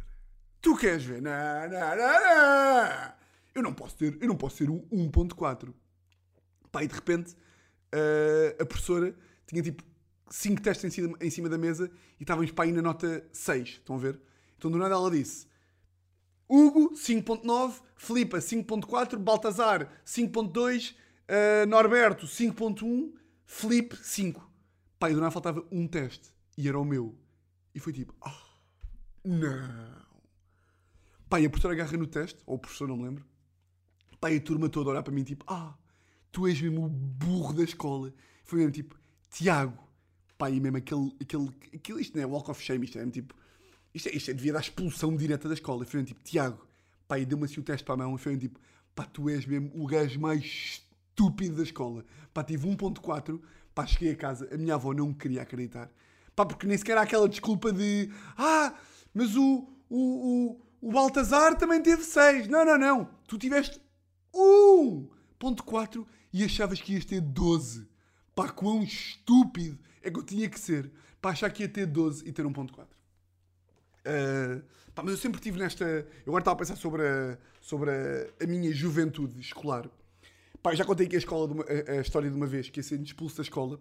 [0.60, 1.22] Tu queres ver?
[3.54, 5.72] Eu não posso ter, eu não posso ter um 1.4.
[6.72, 7.34] Pá, e de repente
[7.94, 9.16] uh, a professora
[9.46, 9.84] tinha tipo
[10.28, 11.88] 5 testes em cima, em cima da mesa
[12.18, 13.68] e estávamos para aí na nota 6.
[13.68, 14.20] Estão a ver?
[14.58, 15.46] Então do nada ela disse
[16.48, 23.12] Hugo 5.9, Filipa 5.4, Baltazar 5.2, uh, Norberto 5.1,
[23.44, 24.50] Felipe 5.
[24.98, 27.14] Pá, e do nada faltava um teste e era o meu.
[27.74, 28.42] E foi tipo, ah,
[29.24, 30.06] não.
[31.28, 33.24] Pá, e a professora agarra no teste, ou o professor, não me lembro.
[34.20, 35.76] Pá, e a turma toda olhar para mim tipo, ah,
[36.32, 38.12] tu és mesmo o burro da escola.
[38.44, 38.98] Foi mesmo tipo,
[39.30, 39.86] Tiago.
[40.38, 43.12] Pá, e mesmo aquele, aquele, aquele isto não é walk of shame, isto é mesmo
[43.12, 43.34] tipo,
[43.94, 45.84] isto, é, isto é, devia dar expulsão direta da escola.
[45.84, 46.66] Foi mesmo tipo, Tiago.
[47.08, 48.60] Pá, e deu-me assim o teste para a mão e foi mesmo tipo,
[48.94, 50.44] pá, tu és mesmo o gajo mais
[51.16, 52.04] estúpido da escola.
[52.32, 53.40] Pá, tive 1.4,
[53.74, 55.90] pá, cheguei a casa, a minha avó não me queria acreditar.
[56.36, 58.74] Pá, porque nem sequer há aquela desculpa de, ah,
[59.14, 62.46] mas o, o, o, o Baltazar também teve 6.
[62.48, 63.08] Não, não, não.
[63.26, 63.80] Tu tiveste
[64.34, 67.88] 1.4 e achavas que ias ter 12.
[68.34, 72.28] Pá, quão estúpido é que eu tinha que ser para achar que ia ter 12
[72.28, 72.84] e ter 1.4.
[74.06, 74.62] Uh,
[74.94, 75.84] pá, mas eu sempre tive nesta.
[75.84, 79.88] Eu agora estava a pensar sobre a, sobre a, a minha juventude escolar.
[80.62, 82.84] Pá, já contei aqui a, escola uma, a, a, história de uma vez que ia
[82.84, 83.80] ser expulso da escola,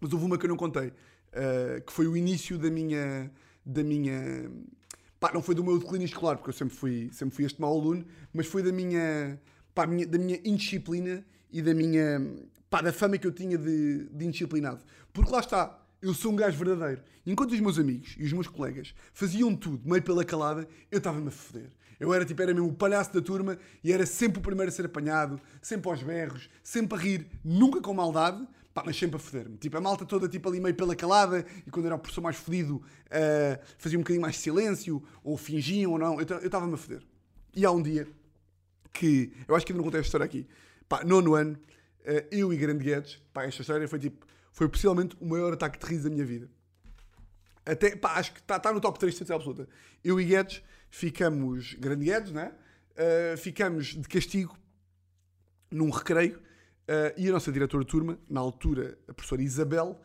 [0.00, 0.92] mas houve uma que eu não contei,
[1.32, 3.30] uh, que foi o início da minha.
[3.64, 4.50] Da minha
[5.20, 7.78] pá, não foi do meu declínio escolar, porque eu sempre fui, sempre fui este mau
[7.78, 9.38] aluno, mas foi da minha,
[9.74, 12.20] pá, minha, da minha indisciplina e da minha.
[12.70, 14.82] pá, da fama que eu tinha de, de indisciplinado.
[15.12, 17.02] Porque lá está, eu sou um gajo verdadeiro.
[17.26, 21.28] Enquanto os meus amigos e os meus colegas faziam tudo meio pela calada, eu estava-me
[21.28, 21.68] a foder.
[21.98, 24.72] Eu era tipo, era mesmo o palhaço da turma e era sempre o primeiro a
[24.72, 29.18] ser apanhado, sempre aos berros, sempre a rir, nunca com maldade, pá, mas sempre a
[29.18, 29.56] foder-me.
[29.56, 32.36] Tipo, a malta toda tipo ali meio pela calada e quando era o professor mais
[32.36, 36.20] fodido uh, fazia um bocadinho mais de silêncio ou fingiam ou não.
[36.20, 37.02] Eu estava-me a foder.
[37.54, 38.06] E há um dia
[38.92, 40.46] que, eu acho que ainda não contei esta história aqui,
[40.88, 45.16] pá, nono ano, uh, eu e Grande Guedes, pá, esta história foi tipo foi possivelmente
[45.20, 46.50] o maior ataque de riso da minha vida.
[47.64, 49.68] Até, pá, acho que está tá no top 3 de certeza absoluta.
[50.02, 52.52] Eu e Guedes ficamos, grande Guedes, né?
[52.92, 54.56] Uh, ficamos de castigo
[55.70, 56.42] num recreio
[56.90, 60.00] uh, e a nossa diretora de turma, na altura a professora Isabel,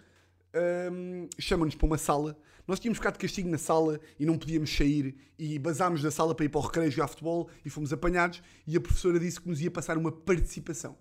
[0.92, 2.38] um, chama-nos para uma sala.
[2.68, 6.34] Nós tínhamos ficado de castigo na sala e não podíamos sair e basámos da sala
[6.34, 9.48] para ir para o recreio jogar futebol e fomos apanhados e a professora disse que
[9.48, 10.98] nos ia passar uma participação.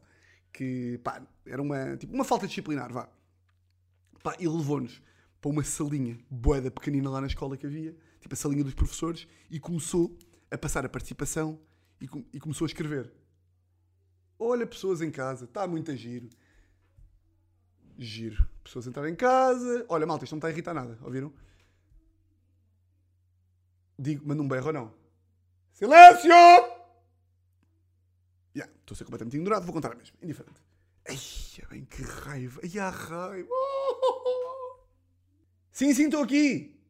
[0.53, 3.09] Que, pá, era uma, tipo, uma falta disciplinar, vá.
[4.23, 5.03] Pá, e levou-nos
[5.41, 9.27] para uma salinha boeda pequenina lá na escola que havia, tipo a salinha dos professores,
[9.51, 10.17] e começou
[10.51, 11.59] a passar a participação
[12.01, 13.13] e, com, e começou a escrever.
[14.39, 16.29] Olha, pessoas em casa, está muito a giro.
[17.99, 18.47] Giro.
[18.63, 19.85] Pessoas entrarem em casa.
[19.89, 21.33] Olha, malta, isto não está a irritar nada, ouviram?
[23.99, 24.95] Digo, manda um berro ou não?
[25.73, 26.31] Silêncio!
[28.55, 30.17] Já, estou a ser completamente ignorado, vou contar a mesma.
[30.23, 30.63] Indiferente.
[31.09, 31.19] Ai,
[31.71, 32.61] bem, que raiva.
[32.63, 33.49] Ai, a raiva.
[35.71, 36.81] Sim, sim, estou aqui.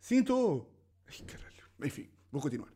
[0.00, 0.72] Sim, estou.
[1.06, 1.64] Ai, caralho.
[1.84, 2.72] Enfim, vou continuar.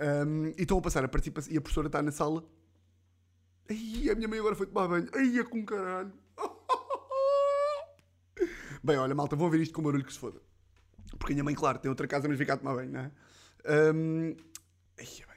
[0.00, 1.52] Um, e estou a passar a participação.
[1.52, 2.42] E a professora está na sala.
[3.70, 5.08] Ai, a minha mãe agora foi tomar banho.
[5.14, 6.12] Ai, é com caralho.
[8.82, 10.40] Bem, olha, malta, vão ver isto com barulho que se foda.
[11.18, 13.12] Porque a minha mãe, claro, tem outra casa, mas fica a tomar banho, não é?
[13.94, 14.34] Um,
[14.98, 15.36] ai, é bem.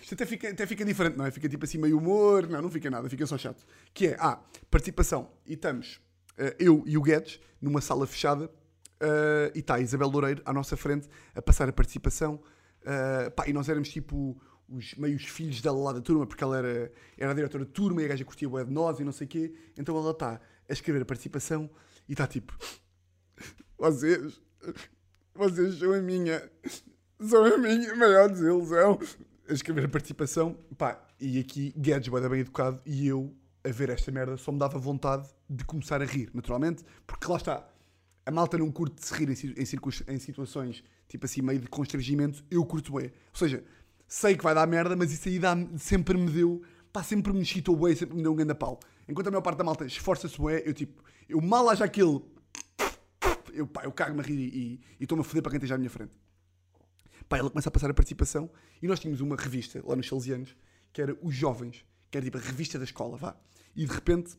[0.00, 1.30] Isto até fica, até fica diferente, não é?
[1.30, 2.48] Fica tipo assim meio humor.
[2.48, 3.66] Não, não fica nada, fica só chato.
[3.92, 5.30] Que é, ah, participação.
[5.44, 6.00] E estamos,
[6.38, 8.46] uh, eu e o Guedes, numa sala fechada.
[8.46, 12.40] Uh, e está a Isabel Loureiro à nossa frente a passar a participação.
[12.80, 14.40] Uh, pá, e nós éramos tipo
[14.72, 18.02] os meios filhos dela lá da turma, porque ela era, era a diretora de turma
[18.02, 19.54] e a gaja curtia o de nós e não sei o quê.
[19.76, 21.70] Então ela está a escrever a participação
[22.08, 22.56] e está tipo:
[23.78, 24.40] Vocês,
[25.34, 26.50] vocês são a minha,
[27.20, 28.98] são a minha maior desilusão.
[29.48, 33.90] A escrever a participação, pá, e aqui Guedes vai bem educado e eu a ver
[33.90, 37.68] esta merda só me dava vontade de começar a rir, naturalmente, porque lá está.
[38.24, 42.42] A malta não curte se rir em, em, em situações tipo assim, meio de constrangimento.
[42.50, 43.06] Eu curto bem.
[43.06, 43.62] Ou seja,
[44.12, 46.60] sei que vai dar merda, mas isso aí dá, sempre me deu,
[46.92, 48.78] pá, sempre me chitou bué, sempre me deu um grande pau.
[49.08, 52.20] Enquanto a maior parte da malta esforça-se bué, eu tipo, eu mal haja aquele,
[53.54, 55.88] eu, pá, eu cago-me a rir e estou-me a foder para quem esteja à minha
[55.88, 56.12] frente.
[57.26, 58.50] Pá, ela começa a passar a participação
[58.82, 60.54] e nós tínhamos uma revista lá nos Salesianos,
[60.92, 63.34] que era Os Jovens, que era tipo a revista da escola, vá.
[63.74, 64.36] E de repente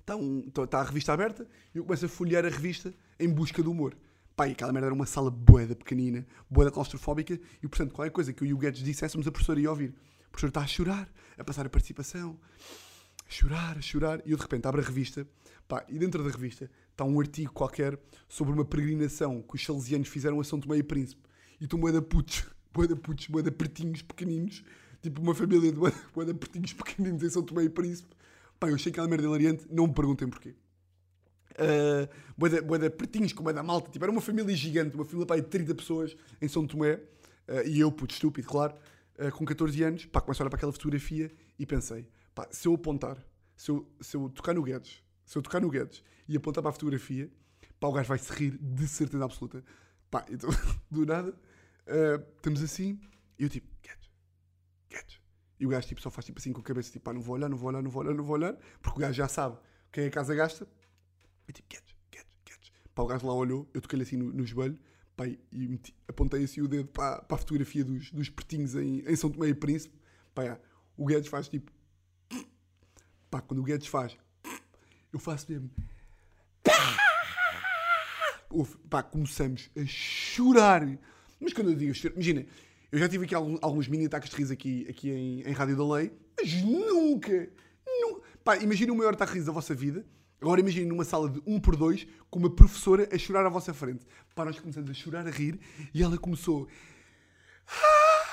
[0.00, 3.62] está, um, está a revista aberta e eu começo a folhear a revista em busca
[3.62, 3.94] do humor.
[4.36, 8.32] Pá, e aquela merda era uma sala boeda pequenina, boeda claustrofóbica, e portanto, qualquer coisa
[8.32, 9.94] que eu e o Guedes disséssemos, a professora ia ouvir.
[10.26, 12.36] A professora está a chorar, a passar a participação,
[13.28, 15.24] a chorar, a chorar, e eu de repente abro a revista,
[15.68, 17.96] pá, e dentro da revista está um artigo qualquer
[18.28, 21.22] sobre uma peregrinação que os salesianos fizeram a São Tomé e Príncipe.
[21.60, 22.44] E estão boeda putos,
[22.74, 24.64] boeda putos, boeda pretinhos pequeninos,
[25.00, 25.78] tipo uma família de
[26.12, 28.08] boeda pretinhos pequeninos em São Tomé e Príncipe.
[28.58, 30.56] Pá, eu achei aquela merda hilariante, não me perguntem porquê
[31.58, 33.90] uh, boeda, boeda pretinhos com da malta.
[33.90, 36.94] Tipo, era uma família gigante, uma família pá, de 30 pessoas em São Tomé.
[37.46, 38.74] Uh, e eu, puto estúpido, claro,
[39.18, 42.66] uh, com 14 anos, pá, começo a olhar para aquela fotografia e pensei, pá, se
[42.66, 43.18] eu apontar,
[43.56, 46.70] se eu, se eu tocar no Guedes, se eu tocar no Guedes e apontar para
[46.70, 47.30] a fotografia,
[47.78, 49.62] pá, o gajo vai se rir de certeza absoluta.
[50.10, 50.50] Pá, então,
[50.90, 52.98] do nada, uh, estamos assim,
[53.38, 54.10] e eu tipo, Guedes,
[54.88, 55.20] Guedes.
[55.60, 57.36] E o gajo tipo, só faz tipo assim com a cabeça, tipo, pá, não vou
[57.36, 59.58] olhar, não vou olhar, não vou olhar, não vou olhar, porque o gajo já sabe
[59.92, 60.66] quem é a casa gasta,
[61.48, 62.72] eu tipo, Guedes, Guedes, Guedes.
[62.94, 64.78] Pá, o gajo lá olhou, eu toquei-lhe assim no, no joelho,
[65.16, 69.00] pá, e meti, apontei assim o dedo para, para a fotografia dos, dos pertinhos em,
[69.00, 69.98] em São Tomé e Príncipe.
[70.34, 70.60] Pá, é,
[70.96, 71.72] o Guedes faz tipo.
[73.30, 74.16] Pá, quando o Guedes faz,
[75.12, 75.70] eu faço mesmo.
[78.88, 80.86] Pá, começamos a chorar.
[81.40, 82.46] Mas quando eu digo chorar, imagina,
[82.92, 85.76] eu já tive aqui alguns, alguns mini ataques de riso aqui, aqui em, em Rádio
[85.76, 87.50] da Lei, mas nunca,
[87.84, 88.22] nunca.
[88.44, 90.06] Pá, imagina o maior ataque de riso da vossa vida
[90.40, 93.72] Agora imaginem numa sala de um por dois com uma professora a chorar à vossa
[93.72, 94.06] frente.
[94.34, 95.58] Para nós começamos a chorar, a rir,
[95.92, 96.68] e ela começou.
[97.66, 98.24] Ah,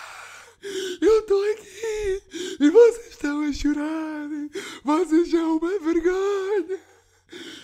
[1.01, 2.21] eu estou aqui
[2.59, 4.29] e vocês estão a chorar.
[4.83, 6.79] Vocês são uma vergonha.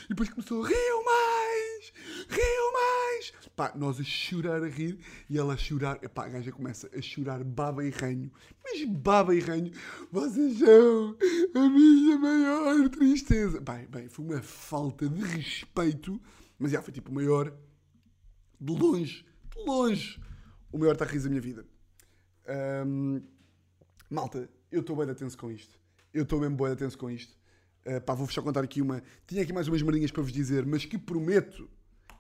[0.06, 1.94] E depois começou, riam mais,
[2.28, 3.32] riam mais.
[3.56, 5.98] Pá, nós a chorar, a rir, e ela a chorar.
[6.10, 8.32] Pá, a gaja começa a chorar baba e ranho.
[8.64, 9.72] Mas baba e ranho,
[10.12, 11.18] vocês são
[11.56, 13.60] a minha maior tristeza.
[13.62, 16.22] Bem, bem, foi uma falta de respeito,
[16.60, 17.54] mas já foi tipo o maior,
[18.60, 20.22] de longe, de longe,
[20.72, 21.66] o maior tarriso da minha vida.
[22.86, 23.22] Um,
[24.10, 25.78] malta, eu estou bem de atenção com isto.
[26.14, 27.36] Eu estou mesmo bem de atenção com isto.
[27.86, 29.02] Uh, pá, vou-vos só contar aqui uma.
[29.26, 31.70] Tinha aqui mais umas marinhas para vos dizer, mas que prometo,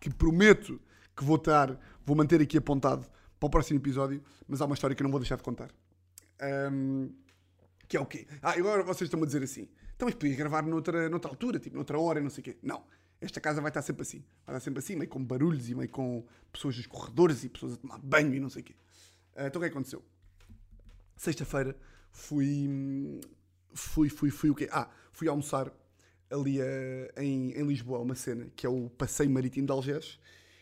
[0.09, 0.79] que prometo
[1.15, 3.07] que vou estar, vou manter aqui apontado
[3.39, 5.69] para o próximo episódio, mas há uma história que eu não vou deixar de contar.
[6.71, 7.11] Um,
[7.87, 8.27] que é o quê?
[8.41, 9.67] Ah, agora vocês estão a dizer assim.
[9.95, 12.57] Então, mas podias gravar noutra, noutra altura, tipo, noutra hora, não sei o quê.
[12.61, 12.83] Não.
[13.19, 14.23] Esta casa vai estar sempre assim.
[14.45, 17.73] Vai estar sempre assim, meio com barulhos e meio com pessoas nos corredores e pessoas
[17.73, 18.75] a tomar banho e não sei o quê.
[19.35, 20.03] Uh, então, o que é que aconteceu?
[21.15, 21.75] Sexta-feira
[22.11, 23.19] fui, hum,
[23.73, 24.69] fui, fui, fui o quê?
[24.71, 25.71] Ah, fui almoçar
[26.29, 26.65] ali uh,
[27.17, 30.19] em, em Lisboa, uma cena, que é o Passeio Marítimo de Algés,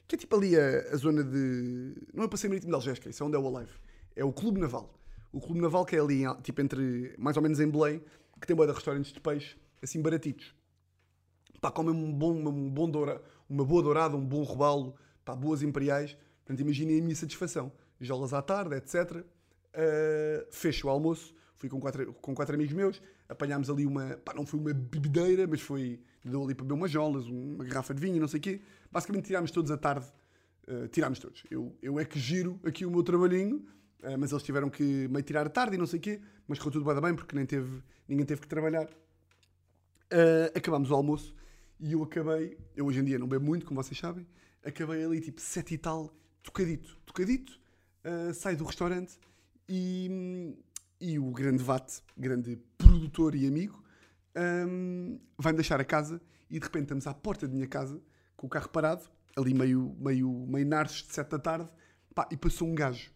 [0.07, 1.95] que é tipo ali a, a zona de...
[2.13, 3.71] Não é o Passeio Marítimo de Algés, que é isso, é onde é o Alive.
[4.15, 4.93] É o Clube Naval.
[5.31, 8.01] O Clube Naval que é ali, tipo, entre, mais ou menos em Belém,
[8.39, 10.53] que tem boa de restaurantes de peixe, assim, baratitos.
[11.59, 15.61] Pá, comem um bom, um bom doura, uma boa dourada, um bom robalo, pá, boas
[15.61, 16.15] imperiais.
[16.45, 17.71] Portanto, imaginem a minha satisfação.
[17.99, 19.15] Jolas à tarde, etc.
[19.15, 24.17] Uh, fecho o almoço, Fui com quatro, com quatro amigos meus, apanhámos ali uma.
[24.17, 25.99] Pá, não foi uma bebedeira, mas foi.
[26.23, 28.61] Deu ali para beber umas jolas, uma garrafa de vinho, não sei o quê.
[28.91, 30.07] Basicamente tirámos todos a tarde.
[30.67, 31.43] Uh, tirámos todos.
[31.49, 33.57] Eu, eu é que giro aqui o meu trabalhinho,
[34.01, 36.19] uh, mas eles tiveram que meio tirar a tarde e não sei o quê.
[36.47, 38.85] Mas correu tudo bem, porque nem teve, ninguém teve que trabalhar.
[38.85, 41.35] Uh, acabámos o almoço
[41.79, 42.57] e eu acabei.
[42.75, 44.25] Eu hoje em dia não bebo muito, como vocês sabem.
[44.63, 46.11] Acabei ali tipo sete e tal,
[46.41, 46.97] tocadito.
[47.05, 47.59] Tocadito.
[48.33, 49.19] saio do restaurante
[49.69, 50.55] e
[51.05, 53.83] e o grande Vate, grande produtor e amigo,
[54.67, 58.01] um, vai-me deixar a casa e de repente estamos à porta da minha casa,
[58.35, 59.03] com o carro parado,
[59.35, 61.69] ali meio, meio, meio narces de 7 da tarde,
[62.15, 63.11] pá, e passou um gajo.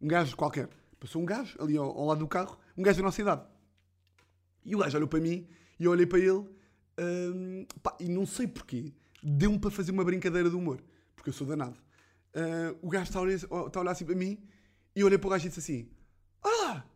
[0.00, 0.70] Um gajo qualquer.
[0.98, 3.42] Passou um gajo ali ao, ao, lado do carro, um gajo da nossa idade.
[4.64, 5.46] E o gajo olhou para mim
[5.78, 6.48] e eu olhei para ele
[6.98, 10.82] um, pá, e não sei porquê, deu-me para fazer uma brincadeira de humor,
[11.14, 11.78] porque eu sou danado.
[12.34, 14.42] Uh, o gajo está a, olhar, está a olhar assim para mim
[14.94, 15.90] e eu olhei para o gajo e disse assim:
[16.42, 16.86] Olha lá,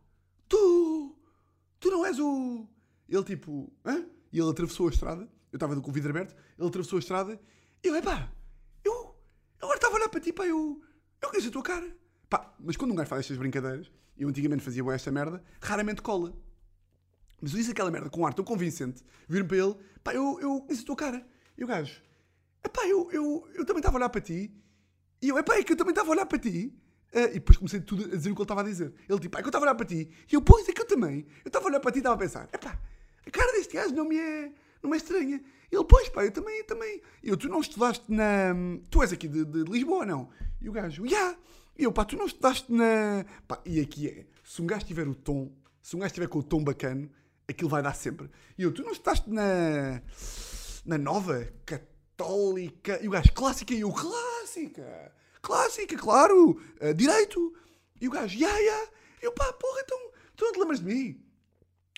[0.51, 1.17] Tu!
[1.79, 2.67] Tu não és o.
[3.09, 3.73] Ele tipo.
[3.85, 4.05] Hã?
[4.33, 5.23] E ele atravessou a estrada.
[5.53, 6.35] Eu estava com o vidro aberto.
[6.59, 7.41] Ele atravessou a estrada.
[7.83, 8.31] E eu, epá,
[8.85, 8.93] eu.
[8.93, 9.15] Eu
[9.63, 10.83] agora estava a olhar para ti, pá, eu.
[11.21, 11.97] Eu conheço a tua cara.
[12.29, 16.33] Pá, mas quando um gajo faz estas brincadeiras, eu antigamente fazia esta merda, raramente cola.
[17.41, 20.39] Mas eu disse aquela merda com um ar tão convincente, vir para ele, pá, eu,
[20.41, 21.27] eu conheço a tua cara.
[21.57, 22.01] E o gajo,
[22.65, 24.55] epá, eu, eu, eu também estava a olhar para ti.
[25.21, 26.73] E eu, epá, é que eu também estava a olhar para ti.
[27.13, 28.95] Uh, e depois comecei tudo a dizer o que ele estava a dizer.
[29.09, 30.09] Ele tipo, é que eu estava a olhar para ti.
[30.31, 31.27] E eu, pois, é que eu também.
[31.45, 32.79] Eu estava a olhar para ti e estava a pensar, epá,
[33.27, 35.43] a cara deste gajo não me é, não me é estranha.
[35.71, 37.03] Ele, pois, pá, eu também, eu também.
[37.23, 38.55] Eu, tu não estudaste na...
[38.91, 40.31] Tu és aqui de, de Lisboa, não?
[40.61, 41.05] E o gajo.
[41.05, 41.37] Yeah.
[41.77, 43.25] E eu, pá, tu não estudaste na...
[43.47, 45.53] Pá, e aqui é, se um gajo tiver o tom,
[45.83, 47.11] se um gajo tiver com o tom bacana,
[47.49, 48.31] aquilo vai dar sempre.
[48.57, 50.01] E eu, tu não estudaste na...
[50.87, 53.01] Na Nova Católica?
[53.03, 53.75] E o gajo, clássica.
[53.75, 57.55] E eu, clássica clássica, claro, uh, direito.
[58.01, 58.65] E o gajo, ya, yeah, ya.
[58.65, 58.93] Yeah.
[59.23, 59.99] Eu, pá, porra, então,
[60.37, 61.23] tu não te lembras de mim?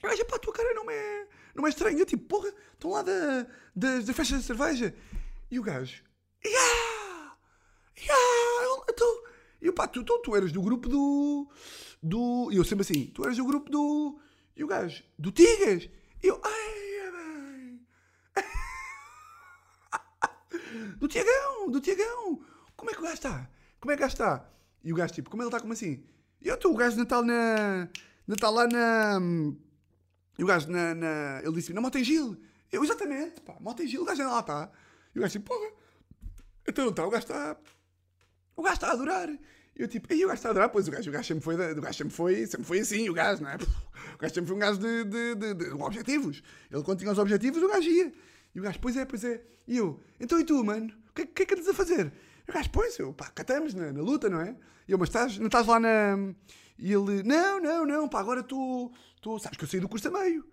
[0.02, 1.98] O gajo, pá, a tua cara não é, não é estranha.
[1.98, 4.94] Eu, tipo, porra, estão lá da, da, da festa de cerveja.
[5.50, 6.02] E o gajo,
[6.44, 6.50] ya,
[8.06, 8.14] ya,
[8.88, 9.22] então,
[9.60, 11.48] e eu, pá, tu, tu, tu eras do grupo do,
[12.02, 14.18] do, e eu sempre assim, tu eras do grupo do,
[14.56, 15.88] e o gajo, do Tigas.
[16.22, 17.86] E eu, ai, bem.
[20.98, 22.40] do Tiagão, do Tiagão.
[22.82, 23.48] Como é que o gajo está?
[23.78, 24.50] Como é que o gajo está?
[24.82, 26.02] E o gajo, tipo, como ele está, como assim?
[26.40, 27.88] E eu estou, o gajo de Natal na.
[28.26, 29.20] Natal lá na.
[30.36, 30.92] E o gajo na.
[30.92, 32.36] na ele disse, na Motengil.
[32.72, 34.72] Eu, exatamente, pá, Motengil, o gajo ainda lá está.
[35.14, 35.70] E o gajo, tipo, porra.
[36.66, 37.56] Então não está, o gajo está.
[38.56, 39.28] O gajo está a adorar.
[39.30, 39.38] E
[39.76, 40.68] eu, tipo, e o gajo está a adorar?
[40.70, 43.14] Pois o gajo, o gajo sempre foi, o gajo sempre foi, sempre foi assim, o
[43.14, 43.54] gajo, não é?
[43.54, 46.42] O gajo sempre foi um gajo de, de, de, de objetivos.
[46.68, 48.12] Ele, quando tinha os objetivos, o gajo ia.
[48.52, 49.40] E o gajo, pois é, pois é.
[49.68, 50.92] E eu, então e tu, mano?
[51.10, 52.12] O que, que é que andas a fazer?
[52.46, 54.56] E o gajo, pois, eu, pá, catamos na, na, luta, não é?
[54.88, 56.16] E eu, mas estás, não estás lá na.
[56.78, 58.92] E ele, não, não, não, pá, agora tu
[59.40, 60.44] sabes que eu saí do curso a meio.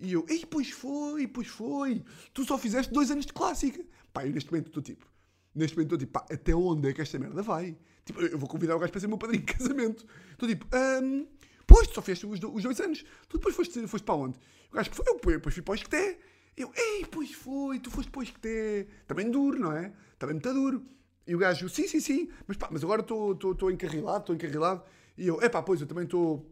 [0.00, 2.04] E eu, ei, pois foi, pois foi.
[2.32, 3.84] Tu só fizeste dois anos de clássica.
[4.12, 5.06] Pá, eu neste momento estou tipo,
[5.54, 7.76] neste momento estou tipo, pá, até onde é que esta merda vai?
[8.04, 10.06] Tipo, eu vou convidar o gajo para ser meu padrinho de casamento.
[10.32, 10.66] Estou tipo,
[11.02, 11.26] um,
[11.66, 13.04] pois, tu só fizeste os, os, dois anos.
[13.28, 14.38] Tu depois foste, foste para onde?
[14.70, 16.18] O gajo, foi, eu depois fui para o Esqueté.
[16.56, 18.86] Eu, ei, pois foi, tu foste para o Esqueté.
[19.06, 19.92] Também duro, não é?
[20.18, 20.84] Também muito duro.
[21.28, 24.82] E o gajo, sim, sim, sim, mas pá, mas agora estou encarrilado, estou encarrilado.
[25.14, 26.50] E eu, é pá, pois, eu também estou.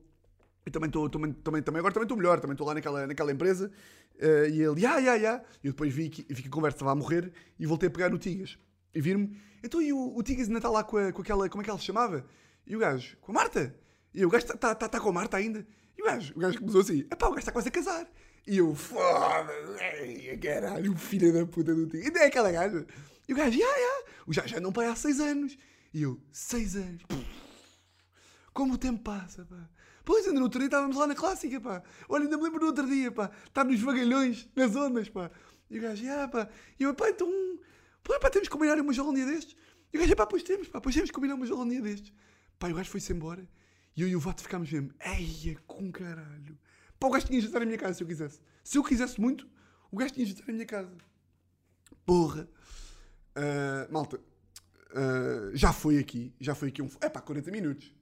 [0.66, 3.33] Eu também estou, também, também, também, agora também estou melhor, também estou lá naquela, naquela
[3.33, 3.70] empresa.
[4.16, 5.43] Uh, e ele, ya, ya, ya.
[5.64, 7.91] E eu depois vi que, vi que a conversa estava a morrer e voltei a
[7.91, 8.59] pegar no Tigas.
[8.95, 11.62] E vir-me, então e o, o Tigas ainda está lá com, a, com aquela, como
[11.62, 12.27] é que ela se chamava?
[12.66, 13.74] E o gajo, com a Marta?
[14.12, 15.66] E eu, o gajo está tá, tá, tá com a Marta ainda?
[15.97, 18.07] E o gajo, o gajo começou assim, é pá, o gajo está quase a casar.
[18.47, 22.07] E eu, foda-se, caralho, filho da puta do Tigas.
[22.07, 22.86] Ainda é aquela gaja.
[23.28, 23.66] E o gajo, ya,
[24.24, 25.59] o já, já não pai há seis anos.
[25.92, 27.03] E eu, seis anos.
[28.53, 29.68] Como o tempo passa, pá.
[30.05, 31.82] Pois, ainda no outro dia estávamos lá na clássica, pá.
[32.09, 33.32] Olha, ainda me lembro do outro dia, pá.
[33.47, 35.28] Estar nos vagalhões, nas ondas, pá.
[35.68, 36.49] E o gajo, ah, pá.
[36.78, 37.28] E eu, pá, então,
[38.05, 39.57] pá, pá temos que combinar uma um dia destes.
[39.92, 42.12] E o gajo, pá, pois temos, pá, pois temos que combinar uma um dia destes.
[42.61, 43.44] Pá, e o gajo foi-se embora.
[43.97, 46.57] E eu e o Vato ficámos mesmo, eia, com caralho.
[46.99, 48.40] Pá, o gajo tinha de estar na minha casa se eu quisesse.
[48.64, 49.47] Se eu quisesse muito,
[49.90, 50.92] o gajo tinha de estar na minha casa.
[52.05, 52.49] Porra.
[53.36, 56.88] Uh, malta, uh, já foi aqui, já foi aqui um.
[57.01, 57.94] É pá, 40 minutos.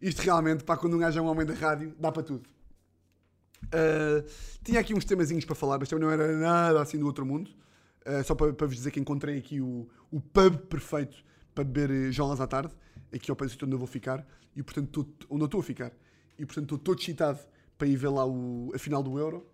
[0.00, 2.46] Isto realmente, pá, quando um gajo é um homem da rádio, dá para tudo.
[3.64, 4.28] Uh,
[4.62, 7.50] tinha aqui uns temazinhos para falar, mas também não era nada assim do outro mundo.
[8.26, 11.24] só para, para vos dizer que encontrei aqui o, o pub perfeito
[11.54, 12.74] para beber jolas à tarde,
[13.10, 15.92] aqui ao país onde eu vou ficar, e portanto, tô, onde eu estou a ficar.
[16.38, 17.38] E portanto, estou todo excitado
[17.76, 19.46] para ir ver lá o, a final do Euro,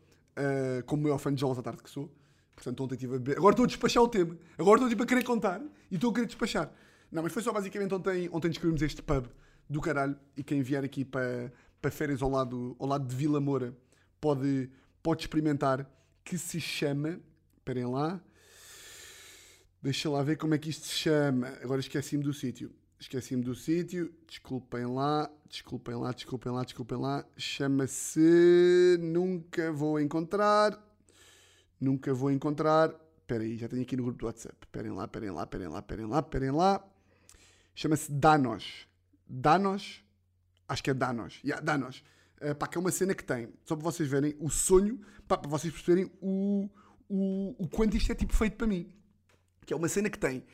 [0.86, 2.10] como o maior fã de jolas à tarde que sou.
[2.54, 3.38] Portanto, ontem estive a beber.
[3.38, 4.36] Agora estou a despachar o tema.
[4.58, 6.70] Agora estou tipo, a querer contar e estou a querer despachar.
[7.10, 9.26] Não, mas foi só basicamente ontem, ontem descobrimos este pub
[9.68, 13.40] do caralho e quem vier aqui para, para férias ao lado, ao lado de Vila
[13.40, 13.74] Moura,
[14.20, 14.70] pode,
[15.02, 15.90] pode experimentar,
[16.22, 17.18] que se chama.
[17.56, 18.20] Esperem lá.
[19.82, 21.48] Deixa lá ver como é que isto se chama.
[21.62, 22.70] Agora esqueci-me do sítio.
[23.00, 24.12] Esqueci-me do sítio.
[24.28, 27.24] Desculpem lá, desculpem lá, desculpem lá, desculpem lá.
[27.34, 28.98] Chama-se.
[29.00, 30.78] Nunca vou encontrar.
[31.80, 32.94] Nunca vou encontrar.
[33.22, 34.54] Espera aí, já tenho aqui no grupo do WhatsApp.
[34.60, 36.84] Esperem lá, esperem lá, esperem lá, esperem lá, esperem lá.
[37.74, 38.86] Chama-se Danos.
[39.26, 40.04] Danos.
[40.68, 41.40] Acho que é Danos.
[41.42, 42.04] Yeah, Danos.
[42.42, 44.98] Uh, pá, que é uma cena que tem, só para vocês verem o sonho,
[45.28, 46.70] pá, para vocês perceberem o,
[47.06, 48.92] o, o quanto isto é tipo feito para mim.
[49.64, 50.44] Que é uma cena que tem.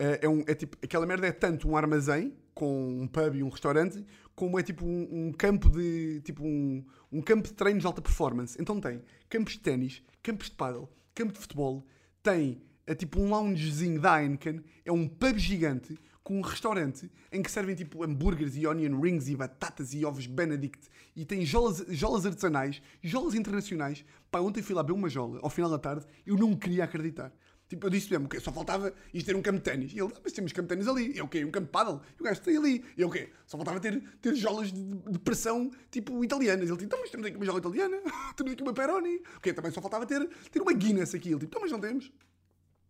[0.00, 3.42] Uh, é, um, é tipo, aquela merda é tanto um armazém com um pub e
[3.42, 7.82] um restaurante, como é tipo um, um campo de tipo um, um campo de treinos
[7.82, 8.56] de alta performance.
[8.60, 11.84] Então tem campos de ténis, campos de paddle, campo de futebol,
[12.22, 17.42] tem é tipo um loungezinho da Heineken, é um pub gigante com um restaurante em
[17.42, 21.84] que servem tipo hambúrgueres e onion rings e batatas e ovos Benedict e tem jolas,
[21.88, 24.04] jolas artesanais, jolas internacionais.
[24.30, 27.32] Pá, ontem fui lá beber uma jola ao final da tarde eu não queria acreditar.
[27.68, 29.92] Tipo, eu disse mesmo, okay, só faltava isto ter um campo de ténis.
[29.92, 31.16] E ele, ah, mas temos campo de ténis ali.
[31.16, 31.44] Eu, o quê?
[31.44, 32.00] Um campo de paddle?
[32.18, 32.82] E o gajo tem ali.
[32.96, 33.28] Eu, o quê?
[33.46, 36.70] Só faltava ter, ter jolas de, de pressão, tipo, italianas.
[36.70, 37.98] Ele, então, mas temos aqui uma jola italiana.
[38.34, 39.16] temos aqui uma Peroni.
[39.36, 39.52] O quê?
[39.52, 41.28] Também só faltava ter, ter uma Guinness aqui.
[41.28, 42.10] Ele, tipo, então, mas não temos.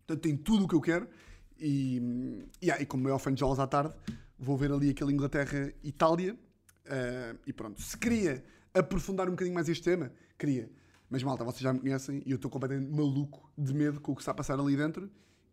[0.06, 1.08] Portanto, tem tudo o que eu quero.
[1.58, 3.92] E, e, ah, e como maior fã de jolas à tarde,
[4.38, 6.34] vou ver ali aquele Inglaterra-Itália.
[6.86, 7.82] Uh, e pronto.
[7.82, 10.70] Se queria aprofundar um bocadinho mais este tema, queria.
[11.10, 14.14] Mas malta, vocês já me conhecem e eu estou completamente maluco de medo com o
[14.14, 15.10] que está a passar ali dentro.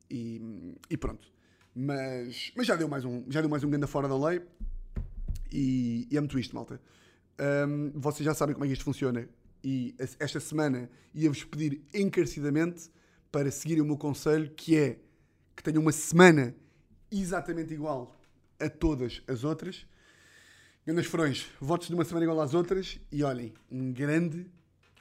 [0.09, 1.31] E, e pronto.
[1.73, 4.41] Mas, mas já deu mais um, já deu mais um ganda fora da lei.
[5.51, 6.81] E, e é muito isto, malta.
[7.67, 9.27] Um, vocês já sabem como é que isto funciona.
[9.63, 12.91] E esta semana ia-vos pedir encarecidamente
[13.31, 14.99] para seguirem o meu conselho, que é
[15.55, 16.55] que tenham uma semana
[17.11, 18.15] exatamente igual
[18.59, 19.85] a todas as outras.
[20.85, 22.99] Grandes Frões, votos de uma semana igual às outras.
[23.11, 24.45] E olhem, um grande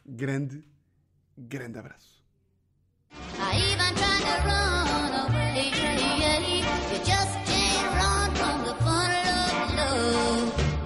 [0.05, 0.63] grande,
[1.37, 2.23] grande abraço.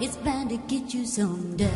[0.00, 1.68] It's bound to get you someday.